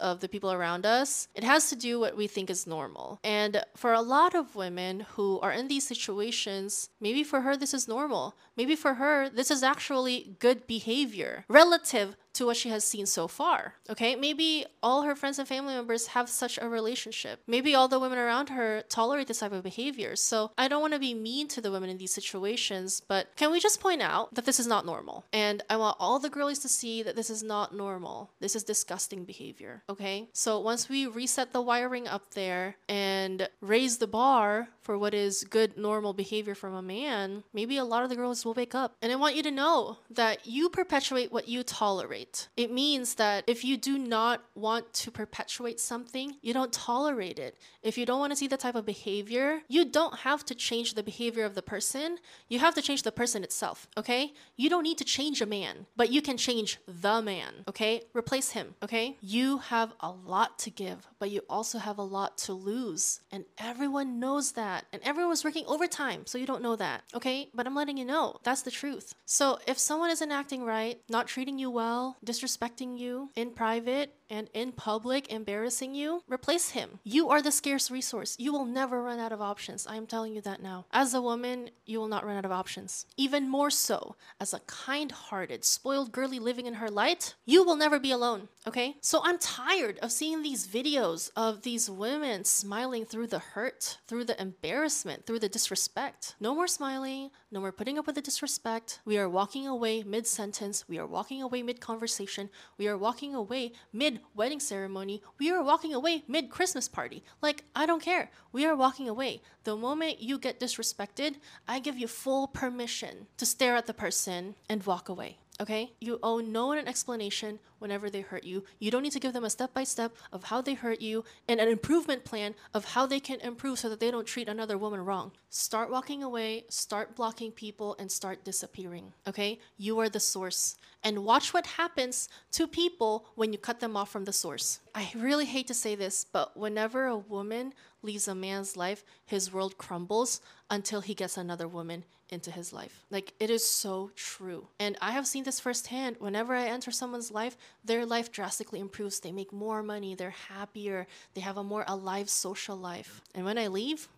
of 0.00 0.20
the 0.20 0.28
people 0.28 0.52
around 0.52 0.86
us, 0.86 1.28
it 1.34 1.44
has 1.44 1.68
to 1.70 1.76
do 1.76 1.98
what 2.00 2.16
we 2.16 2.26
think 2.26 2.50
is 2.50 2.66
normal. 2.66 3.20
And 3.24 3.62
for 3.76 3.92
a 3.92 4.00
lot 4.00 4.34
of 4.34 4.56
women 4.56 5.06
who 5.14 5.40
are 5.40 5.52
in 5.52 5.68
these 5.68 5.86
situations, 5.86 6.90
maybe 7.00 7.24
for 7.24 7.42
her 7.42 7.56
this 7.56 7.74
is 7.74 7.88
normal. 7.88 8.34
Maybe 8.58 8.76
for 8.76 8.94
her 8.94 9.30
this 9.30 9.50
is 9.50 9.62
actually 9.62 10.36
good 10.40 10.66
behavior 10.66 11.44
relative 11.48 12.16
to 12.38 12.46
what 12.46 12.56
she 12.56 12.68
has 12.68 12.84
seen 12.84 13.04
so 13.04 13.26
far. 13.26 13.74
Okay, 13.90 14.14
maybe 14.14 14.64
all 14.80 15.02
her 15.02 15.16
friends 15.16 15.40
and 15.40 15.48
family 15.48 15.74
members 15.74 16.08
have 16.08 16.28
such 16.28 16.56
a 16.56 16.68
relationship. 16.68 17.40
Maybe 17.48 17.74
all 17.74 17.88
the 17.88 17.98
women 17.98 18.18
around 18.18 18.48
her 18.50 18.84
tolerate 18.88 19.26
this 19.26 19.40
type 19.40 19.52
of 19.52 19.64
behavior. 19.64 20.14
So 20.14 20.52
I 20.56 20.68
don't 20.68 20.80
want 20.80 20.92
to 20.92 21.00
be 21.00 21.14
mean 21.14 21.48
to 21.48 21.60
the 21.60 21.72
women 21.72 21.90
in 21.90 21.98
these 21.98 22.14
situations, 22.14 23.02
but 23.08 23.26
can 23.34 23.50
we 23.50 23.58
just 23.58 23.80
point 23.80 24.02
out 24.02 24.34
that 24.34 24.44
this 24.44 24.60
is 24.60 24.68
not 24.68 24.86
normal? 24.86 25.24
And 25.32 25.64
I 25.68 25.76
want 25.76 25.96
all 25.98 26.20
the 26.20 26.30
girlies 26.30 26.60
to 26.60 26.68
see 26.68 27.02
that 27.02 27.16
this 27.16 27.28
is 27.28 27.42
not 27.42 27.74
normal. 27.74 28.30
This 28.38 28.54
is 28.54 28.62
disgusting 28.62 29.24
behavior. 29.24 29.82
Okay, 29.90 30.28
so 30.32 30.60
once 30.60 30.88
we 30.88 31.08
reset 31.08 31.52
the 31.52 31.60
wiring 31.60 32.06
up 32.06 32.34
there 32.34 32.76
and 32.88 33.48
raise 33.60 33.98
the 33.98 34.06
bar 34.06 34.68
for 34.80 34.96
what 34.96 35.12
is 35.12 35.42
good, 35.42 35.76
normal 35.76 36.12
behavior 36.12 36.54
from 36.54 36.74
a 36.74 36.82
man, 36.82 37.42
maybe 37.52 37.76
a 37.76 37.84
lot 37.84 38.04
of 38.04 38.10
the 38.10 38.16
girls 38.16 38.44
will 38.48 38.54
wake 38.54 38.74
up. 38.74 38.96
And 39.02 39.12
I 39.12 39.16
want 39.16 39.36
you 39.36 39.42
to 39.42 39.50
know 39.50 39.98
that 40.10 40.46
you 40.46 40.68
perpetuate 40.68 41.30
what 41.30 41.48
you 41.48 41.62
tolerate. 41.62 42.48
It 42.56 42.72
means 42.72 43.14
that 43.16 43.44
if 43.46 43.64
you 43.64 43.76
do 43.76 43.98
not 43.98 44.42
want 44.54 44.92
to 44.94 45.10
perpetuate 45.10 45.78
something, 45.78 46.36
you 46.42 46.52
don't 46.52 46.72
tolerate 46.72 47.38
it. 47.38 47.56
If 47.82 47.98
you 47.98 48.06
don't 48.06 48.18
want 48.18 48.32
to 48.32 48.36
see 48.36 48.48
the 48.48 48.56
type 48.56 48.74
of 48.74 48.86
behavior, 48.86 49.60
you 49.68 49.84
don't 49.84 50.20
have 50.20 50.44
to 50.46 50.54
change 50.54 50.94
the 50.94 51.02
behavior 51.02 51.44
of 51.44 51.54
the 51.54 51.62
person. 51.62 52.18
You 52.48 52.58
have 52.58 52.74
to 52.74 52.82
change 52.82 53.02
the 53.02 53.12
person 53.12 53.44
itself, 53.44 53.86
okay? 53.96 54.32
You 54.56 54.70
don't 54.70 54.82
need 54.82 54.98
to 54.98 55.04
change 55.04 55.40
a 55.40 55.46
man, 55.46 55.86
but 55.96 56.10
you 56.10 56.22
can 56.22 56.36
change 56.36 56.78
the 56.86 57.20
man, 57.20 57.64
okay? 57.68 58.02
Replace 58.14 58.50
him, 58.50 58.74
okay? 58.82 59.16
You 59.20 59.58
have 59.58 59.92
a 60.00 60.10
lot 60.10 60.58
to 60.60 60.70
give, 60.70 61.06
but 61.18 61.30
you 61.30 61.42
also 61.48 61.78
have 61.78 61.98
a 61.98 62.02
lot 62.02 62.38
to 62.38 62.52
lose. 62.52 63.20
And 63.30 63.44
everyone 63.58 64.18
knows 64.18 64.52
that. 64.52 64.86
And 64.92 65.02
everyone 65.04 65.30
was 65.30 65.44
working 65.44 65.64
overtime, 65.66 66.22
so 66.24 66.38
you 66.38 66.46
don't 66.46 66.62
know 66.62 66.76
that, 66.76 67.02
okay? 67.14 67.50
But 67.54 67.66
I'm 67.66 67.74
letting 67.74 67.98
you 67.98 68.04
know 68.04 68.37
that's 68.42 68.62
the 68.62 68.70
truth. 68.70 69.14
So 69.24 69.58
if 69.66 69.78
someone 69.78 70.10
isn't 70.10 70.32
acting 70.32 70.64
right, 70.64 71.00
not 71.08 71.26
treating 71.26 71.58
you 71.58 71.70
well, 71.70 72.16
disrespecting 72.24 72.98
you 72.98 73.30
in 73.36 73.50
private, 73.50 74.14
and 74.30 74.48
in 74.54 74.72
public 74.72 75.32
embarrassing 75.32 75.94
you, 75.94 76.22
replace 76.28 76.70
him. 76.70 77.00
You 77.04 77.28
are 77.30 77.42
the 77.42 77.52
scarce 77.52 77.90
resource. 77.90 78.36
You 78.38 78.52
will 78.52 78.64
never 78.64 79.02
run 79.02 79.18
out 79.18 79.32
of 79.32 79.40
options. 79.40 79.86
I 79.86 79.96
am 79.96 80.06
telling 80.06 80.34
you 80.34 80.40
that 80.42 80.62
now. 80.62 80.86
As 80.92 81.14
a 81.14 81.22
woman, 81.22 81.70
you 81.86 81.98
will 81.98 82.08
not 82.08 82.24
run 82.24 82.36
out 82.36 82.44
of 82.44 82.52
options. 82.52 83.06
Even 83.16 83.48
more 83.48 83.70
so, 83.70 84.16
as 84.40 84.52
a 84.52 84.60
kind 84.60 85.10
hearted, 85.12 85.64
spoiled 85.64 86.12
girly 86.12 86.38
living 86.38 86.66
in 86.66 86.74
her 86.74 86.90
light, 86.90 87.34
you 87.46 87.64
will 87.64 87.76
never 87.76 87.98
be 87.98 88.10
alone, 88.10 88.48
okay? 88.66 88.96
So 89.00 89.20
I'm 89.24 89.38
tired 89.38 89.98
of 90.00 90.12
seeing 90.12 90.42
these 90.42 90.66
videos 90.66 91.30
of 91.36 91.62
these 91.62 91.88
women 91.90 92.44
smiling 92.44 93.04
through 93.04 93.28
the 93.28 93.38
hurt, 93.38 93.98
through 94.06 94.24
the 94.24 94.40
embarrassment, 94.40 95.26
through 95.26 95.38
the 95.40 95.48
disrespect. 95.48 96.34
No 96.40 96.54
more 96.54 96.68
smiling, 96.68 97.30
no 97.50 97.60
more 97.60 97.72
putting 97.72 97.98
up 97.98 98.06
with 98.06 98.14
the 98.14 98.22
disrespect. 98.22 99.00
We 99.04 99.18
are 99.18 99.28
walking 99.28 99.66
away 99.66 100.02
mid 100.02 100.26
sentence, 100.26 100.84
we 100.88 100.98
are 100.98 101.06
walking 101.06 101.42
away 101.42 101.62
mid 101.62 101.80
conversation, 101.80 102.50
we 102.76 102.88
are 102.88 102.98
walking 102.98 103.34
away 103.34 103.72
mid 103.92 104.17
wedding 104.34 104.60
ceremony, 104.60 105.22
we 105.38 105.50
are 105.50 105.62
walking 105.62 105.94
away 105.94 106.24
mid 106.28 106.50
Christmas 106.50 106.88
party. 106.88 107.22
Like, 107.42 107.64
I 107.74 107.86
don't 107.86 108.02
care. 108.02 108.30
We 108.52 108.64
are 108.64 108.76
walking 108.76 109.08
away. 109.08 109.42
The 109.64 109.76
moment 109.76 110.20
you 110.20 110.38
get 110.38 110.60
disrespected, 110.60 111.36
I 111.66 111.78
give 111.78 111.98
you 111.98 112.08
full 112.08 112.46
permission 112.46 113.26
to 113.36 113.46
stare 113.46 113.76
at 113.76 113.86
the 113.86 113.94
person 113.94 114.54
and 114.68 114.84
walk 114.84 115.08
away. 115.08 115.38
Okay? 115.60 115.92
You 116.00 116.18
owe 116.22 116.38
no 116.38 116.68
one 116.68 116.78
an 116.78 116.86
explanation 116.86 117.58
whenever 117.78 118.10
they 118.10 118.20
hurt 118.20 118.44
you. 118.44 118.64
You 118.78 118.90
don't 118.90 119.02
need 119.02 119.12
to 119.12 119.20
give 119.20 119.32
them 119.32 119.44
a 119.44 119.50
step 119.50 119.74
by 119.74 119.84
step 119.84 120.14
of 120.32 120.44
how 120.44 120.60
they 120.60 120.74
hurt 120.74 121.00
you 121.00 121.24
and 121.48 121.60
an 121.60 121.68
improvement 121.68 122.24
plan 122.24 122.54
of 122.74 122.84
how 122.84 123.06
they 123.06 123.20
can 123.20 123.40
improve 123.40 123.78
so 123.78 123.88
that 123.88 124.00
they 124.00 124.10
don't 124.10 124.26
treat 124.26 124.48
another 124.48 124.78
woman 124.78 125.04
wrong. 125.04 125.32
Start 125.50 125.90
walking 125.90 126.22
away, 126.22 126.64
start 126.68 127.16
blocking 127.16 127.50
people, 127.50 127.96
and 127.98 128.10
start 128.10 128.44
disappearing. 128.44 129.12
Okay? 129.26 129.58
You 129.76 129.98
are 129.98 130.08
the 130.08 130.20
source. 130.20 130.76
And 131.02 131.24
watch 131.24 131.52
what 131.52 131.66
happens 131.66 132.28
to 132.52 132.66
people 132.66 133.26
when 133.34 133.52
you 133.52 133.58
cut 133.58 133.80
them 133.80 133.96
off 133.96 134.10
from 134.10 134.24
the 134.24 134.32
source. 134.32 134.80
I 134.94 135.10
really 135.16 135.46
hate 135.46 135.66
to 135.68 135.74
say 135.74 135.94
this, 135.94 136.24
but 136.24 136.56
whenever 136.56 137.06
a 137.06 137.16
woman 137.16 137.74
leaves 138.02 138.28
a 138.28 138.34
man's 138.34 138.76
life, 138.76 139.04
his 139.26 139.52
world 139.52 139.78
crumbles 139.78 140.40
until 140.70 141.00
he 141.00 141.14
gets 141.14 141.36
another 141.36 141.66
woman 141.66 142.04
into 142.30 142.50
his 142.50 142.72
life. 142.72 143.04
Like, 143.10 143.34
it 143.40 143.50
is 143.50 143.64
so 143.64 144.10
true. 144.14 144.68
And 144.78 144.96
I 145.00 145.12
have 145.12 145.26
seen 145.26 145.44
this 145.44 145.60
firsthand. 145.60 146.16
Whenever 146.18 146.54
I 146.54 146.66
enter 146.66 146.90
someone's 146.90 147.30
life, 147.30 147.56
their 147.84 148.04
life 148.04 148.30
drastically 148.30 148.80
improves. 148.80 149.20
They 149.20 149.32
make 149.32 149.52
more 149.52 149.82
money, 149.82 150.14
they're 150.14 150.30
happier, 150.30 151.06
they 151.34 151.40
have 151.40 151.56
a 151.56 151.64
more 151.64 151.84
alive 151.86 152.28
social 152.28 152.76
life. 152.76 153.22
And 153.34 153.44
when 153.44 153.58
I 153.58 153.68
leave, 153.68 154.08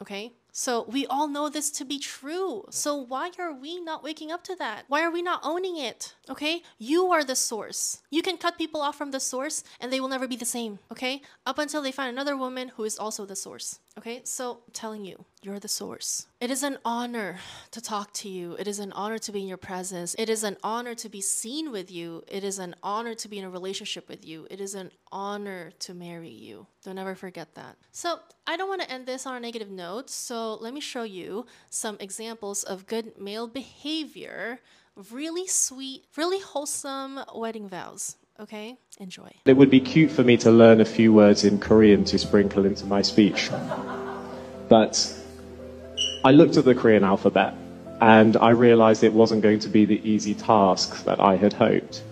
okay, 0.00 0.32
So 0.58 0.86
we 0.88 1.06
all 1.06 1.28
know 1.28 1.48
this 1.48 1.70
to 1.70 1.84
be 1.84 2.00
true. 2.00 2.64
So 2.70 2.96
why 2.96 3.30
are 3.38 3.52
we 3.52 3.80
not 3.80 4.02
waking 4.02 4.32
up 4.32 4.42
to 4.42 4.56
that? 4.56 4.86
Why 4.88 5.04
are 5.04 5.10
we 5.12 5.22
not 5.22 5.38
owning 5.44 5.76
it? 5.78 6.16
Okay? 6.28 6.62
You 6.78 7.12
are 7.12 7.22
the 7.22 7.36
source. 7.36 8.02
You 8.10 8.22
can 8.22 8.38
cut 8.38 8.58
people 8.58 8.80
off 8.80 8.98
from 8.98 9.12
the 9.12 9.20
source 9.20 9.62
and 9.78 9.92
they 9.92 10.00
will 10.00 10.08
never 10.08 10.26
be 10.26 10.34
the 10.34 10.44
same. 10.44 10.80
Okay? 10.90 11.22
Up 11.46 11.60
until 11.60 11.80
they 11.80 11.92
find 11.92 12.10
another 12.10 12.36
woman 12.36 12.72
who 12.74 12.82
is 12.82 12.98
also 12.98 13.24
the 13.24 13.36
source. 13.36 13.78
Okay? 13.96 14.20
So 14.24 14.62
I'm 14.66 14.72
telling 14.72 15.04
you, 15.04 15.24
you're 15.42 15.60
the 15.60 15.68
source. 15.68 16.26
It 16.40 16.50
is 16.50 16.62
an 16.62 16.78
honor 16.84 17.38
to 17.70 17.80
talk 17.80 18.12
to 18.14 18.28
you. 18.28 18.56
It 18.58 18.68
is 18.68 18.78
an 18.80 18.92
honor 18.92 19.18
to 19.18 19.32
be 19.32 19.40
in 19.40 19.48
your 19.48 19.56
presence. 19.56 20.14
It 20.18 20.28
is 20.28 20.44
an 20.44 20.56
honor 20.62 20.94
to 20.96 21.08
be 21.08 21.20
seen 21.20 21.70
with 21.70 21.90
you. 21.90 22.24
It 22.28 22.42
is 22.42 22.58
an 22.58 22.74
honor 22.82 23.14
to 23.14 23.28
be 23.28 23.38
in 23.38 23.44
a 23.44 23.50
relationship 23.50 24.08
with 24.08 24.24
you. 24.26 24.46
It 24.50 24.60
is 24.60 24.74
an 24.74 24.90
honor 25.10 25.72
to 25.80 25.94
marry 25.94 26.30
you. 26.30 26.66
Don't 26.84 26.98
ever 26.98 27.14
forget 27.14 27.54
that. 27.54 27.76
So, 27.92 28.20
I 28.46 28.56
don't 28.56 28.68
want 28.68 28.82
to 28.82 28.90
end 28.90 29.04
this 29.04 29.26
on 29.26 29.36
a 29.36 29.40
negative 29.40 29.70
note. 29.70 30.08
So, 30.10 30.47
let 30.47 30.73
me 30.73 30.79
show 30.79 31.03
you 31.03 31.45
some 31.69 31.97
examples 31.99 32.63
of 32.63 32.87
good 32.87 33.19
male 33.19 33.47
behavior, 33.47 34.59
really 35.11 35.47
sweet, 35.47 36.05
really 36.15 36.39
wholesome 36.39 37.19
wedding 37.35 37.67
vows. 37.67 38.15
Okay? 38.39 38.77
Enjoy. 38.99 39.29
It 39.45 39.57
would 39.57 39.69
be 39.69 39.79
cute 39.79 40.11
for 40.11 40.23
me 40.23 40.37
to 40.37 40.51
learn 40.51 40.81
a 40.81 40.85
few 40.85 41.13
words 41.13 41.43
in 41.43 41.59
Korean 41.59 42.03
to 42.05 42.17
sprinkle 42.17 42.65
into 42.65 42.85
my 42.85 43.01
speech. 43.01 43.49
But 44.69 44.97
I 46.25 46.31
looked 46.31 46.57
at 46.57 46.65
the 46.65 46.73
Korean 46.73 47.03
alphabet 47.03 47.53
and 48.01 48.35
I 48.37 48.49
realized 48.49 49.03
it 49.03 49.13
wasn't 49.13 49.43
going 49.43 49.59
to 49.59 49.69
be 49.69 49.85
the 49.85 50.01
easy 50.07 50.33
task 50.33 51.05
that 51.05 51.19
I 51.19 51.35
had 51.35 51.53
hoped. 51.53 52.03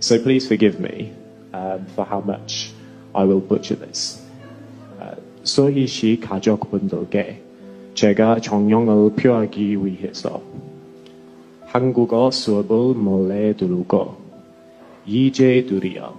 So 0.00 0.18
please 0.18 0.46
forgive 0.46 0.80
me 0.80 1.12
um, 1.52 1.86
for 1.94 2.04
how 2.04 2.20
much 2.20 2.72
I 3.14 3.24
will 3.24 3.40
butcher 3.40 3.74
this. 3.74 4.22
Uh, 5.00 5.16
소희 5.44 5.86
씨 5.86 6.20
가족분들께 6.20 7.43
제가 7.95 8.41
정령을 8.41 9.13
표하기 9.15 9.85
위해서 9.85 10.41
한국어 11.65 12.29
수업을 12.29 12.93
몰래 12.93 13.55
들고 13.55 14.17
이제 15.05 15.65
드디어 15.67 16.13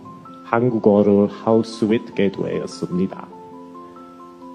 한국어를 0.45 1.29
할 1.29 1.63
수 1.65 1.95
있게 1.95 2.33
되었습니다. 2.33 3.29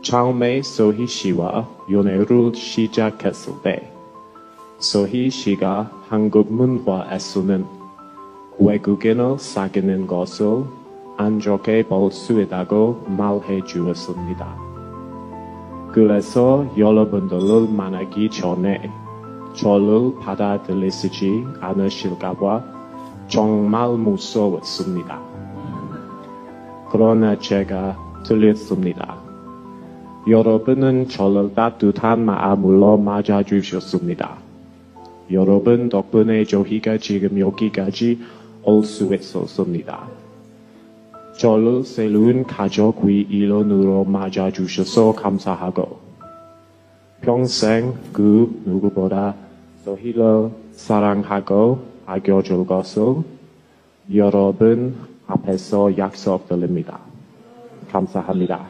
처음에 0.01 0.63
소희 0.63 1.05
씨와 1.05 1.69
연애를 1.91 2.55
시작했을 2.55 3.53
때 3.63 3.91
소희 4.79 5.29
씨가 5.29 5.91
한국 6.09 6.51
문화에서는 6.51 7.65
외국인을 8.57 9.37
사귀는 9.37 10.07
것을 10.07 10.63
안 11.17 11.39
좋게 11.39 11.83
볼 11.83 12.11
수 12.11 12.41
있다고 12.41 13.05
말해 13.09 13.61
주었습니다. 13.63 14.70
그래서 15.91 16.65
여러분들을 16.77 17.67
만나기 17.69 18.29
전에 18.29 18.89
저를 19.55 20.13
받아들이시지 20.21 21.43
않으실까봐 21.59 22.63
정말 23.27 23.89
무서웠습니다. 23.97 25.19
그러나 26.91 27.37
제가 27.37 27.97
들렸습니다. 28.25 29.17
여러분은 30.29 31.09
저를 31.09 31.53
따뜻한 31.55 32.23
마음으로 32.23 32.97
맞아주셨습니다. 32.97 34.37
여러분 35.31 35.89
덕분에 35.89 36.45
저희가 36.45 36.97
지금 36.97 37.39
여기까지 37.39 38.19
올 38.63 38.83
수 38.83 39.13
있었습니다. 39.13 40.20
저를 41.37 41.83
새로운 41.83 42.43
가족의 42.43 43.21
일원으로 43.21 44.05
맞아주셔서 44.05 45.13
감사하고 45.13 45.99
평생 47.21 47.93
그 48.13 48.61
누구보다 48.65 49.35
저희를 49.85 50.49
사랑하고 50.73 51.83
아껴줄 52.05 52.65
것을 52.67 53.23
여러분 54.13 54.95
앞에서 55.27 55.97
약속드립니다. 55.97 56.99
감사합니다. 57.91 58.67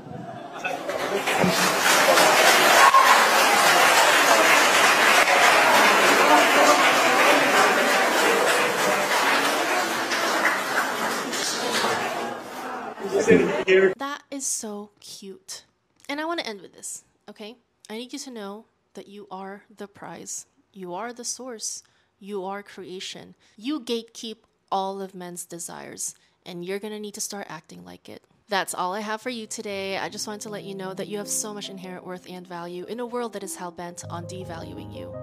That 13.97 14.23
is 14.31 14.45
so 14.45 14.89
cute. 14.99 15.65
And 16.09 16.19
I 16.19 16.25
want 16.25 16.39
to 16.39 16.47
end 16.47 16.61
with 16.61 16.73
this, 16.73 17.03
okay? 17.29 17.55
I 17.89 17.97
need 17.97 18.13
you 18.13 18.19
to 18.19 18.31
know 18.31 18.65
that 18.95 19.07
you 19.07 19.27
are 19.29 19.63
the 19.75 19.87
prize. 19.87 20.45
You 20.73 20.93
are 20.93 21.13
the 21.13 21.23
source. 21.23 21.83
You 22.19 22.45
are 22.45 22.63
creation. 22.63 23.35
You 23.57 23.79
gatekeep 23.79 24.37
all 24.71 25.01
of 25.01 25.13
men's 25.13 25.45
desires, 25.45 26.15
and 26.45 26.65
you're 26.65 26.79
going 26.79 26.93
to 26.93 26.99
need 26.99 27.13
to 27.13 27.21
start 27.21 27.47
acting 27.49 27.85
like 27.85 28.09
it. 28.09 28.23
That's 28.49 28.73
all 28.73 28.93
I 28.93 28.99
have 28.99 29.21
for 29.21 29.29
you 29.29 29.47
today. 29.47 29.97
I 29.97 30.09
just 30.09 30.27
wanted 30.27 30.41
to 30.41 30.49
let 30.49 30.63
you 30.63 30.75
know 30.75 30.93
that 30.93 31.07
you 31.07 31.17
have 31.19 31.27
so 31.27 31.53
much 31.53 31.69
inherent 31.69 32.05
worth 32.05 32.25
and 32.29 32.45
value 32.45 32.85
in 32.85 32.99
a 32.99 33.05
world 33.05 33.33
that 33.33 33.43
is 33.43 33.55
hell 33.55 33.71
bent 33.71 34.03
on 34.09 34.25
devaluing 34.25 34.93
you. 34.95 35.15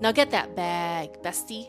Now 0.00 0.12
get 0.12 0.30
that 0.30 0.54
bag, 0.54 1.22
bestie. 1.22 1.68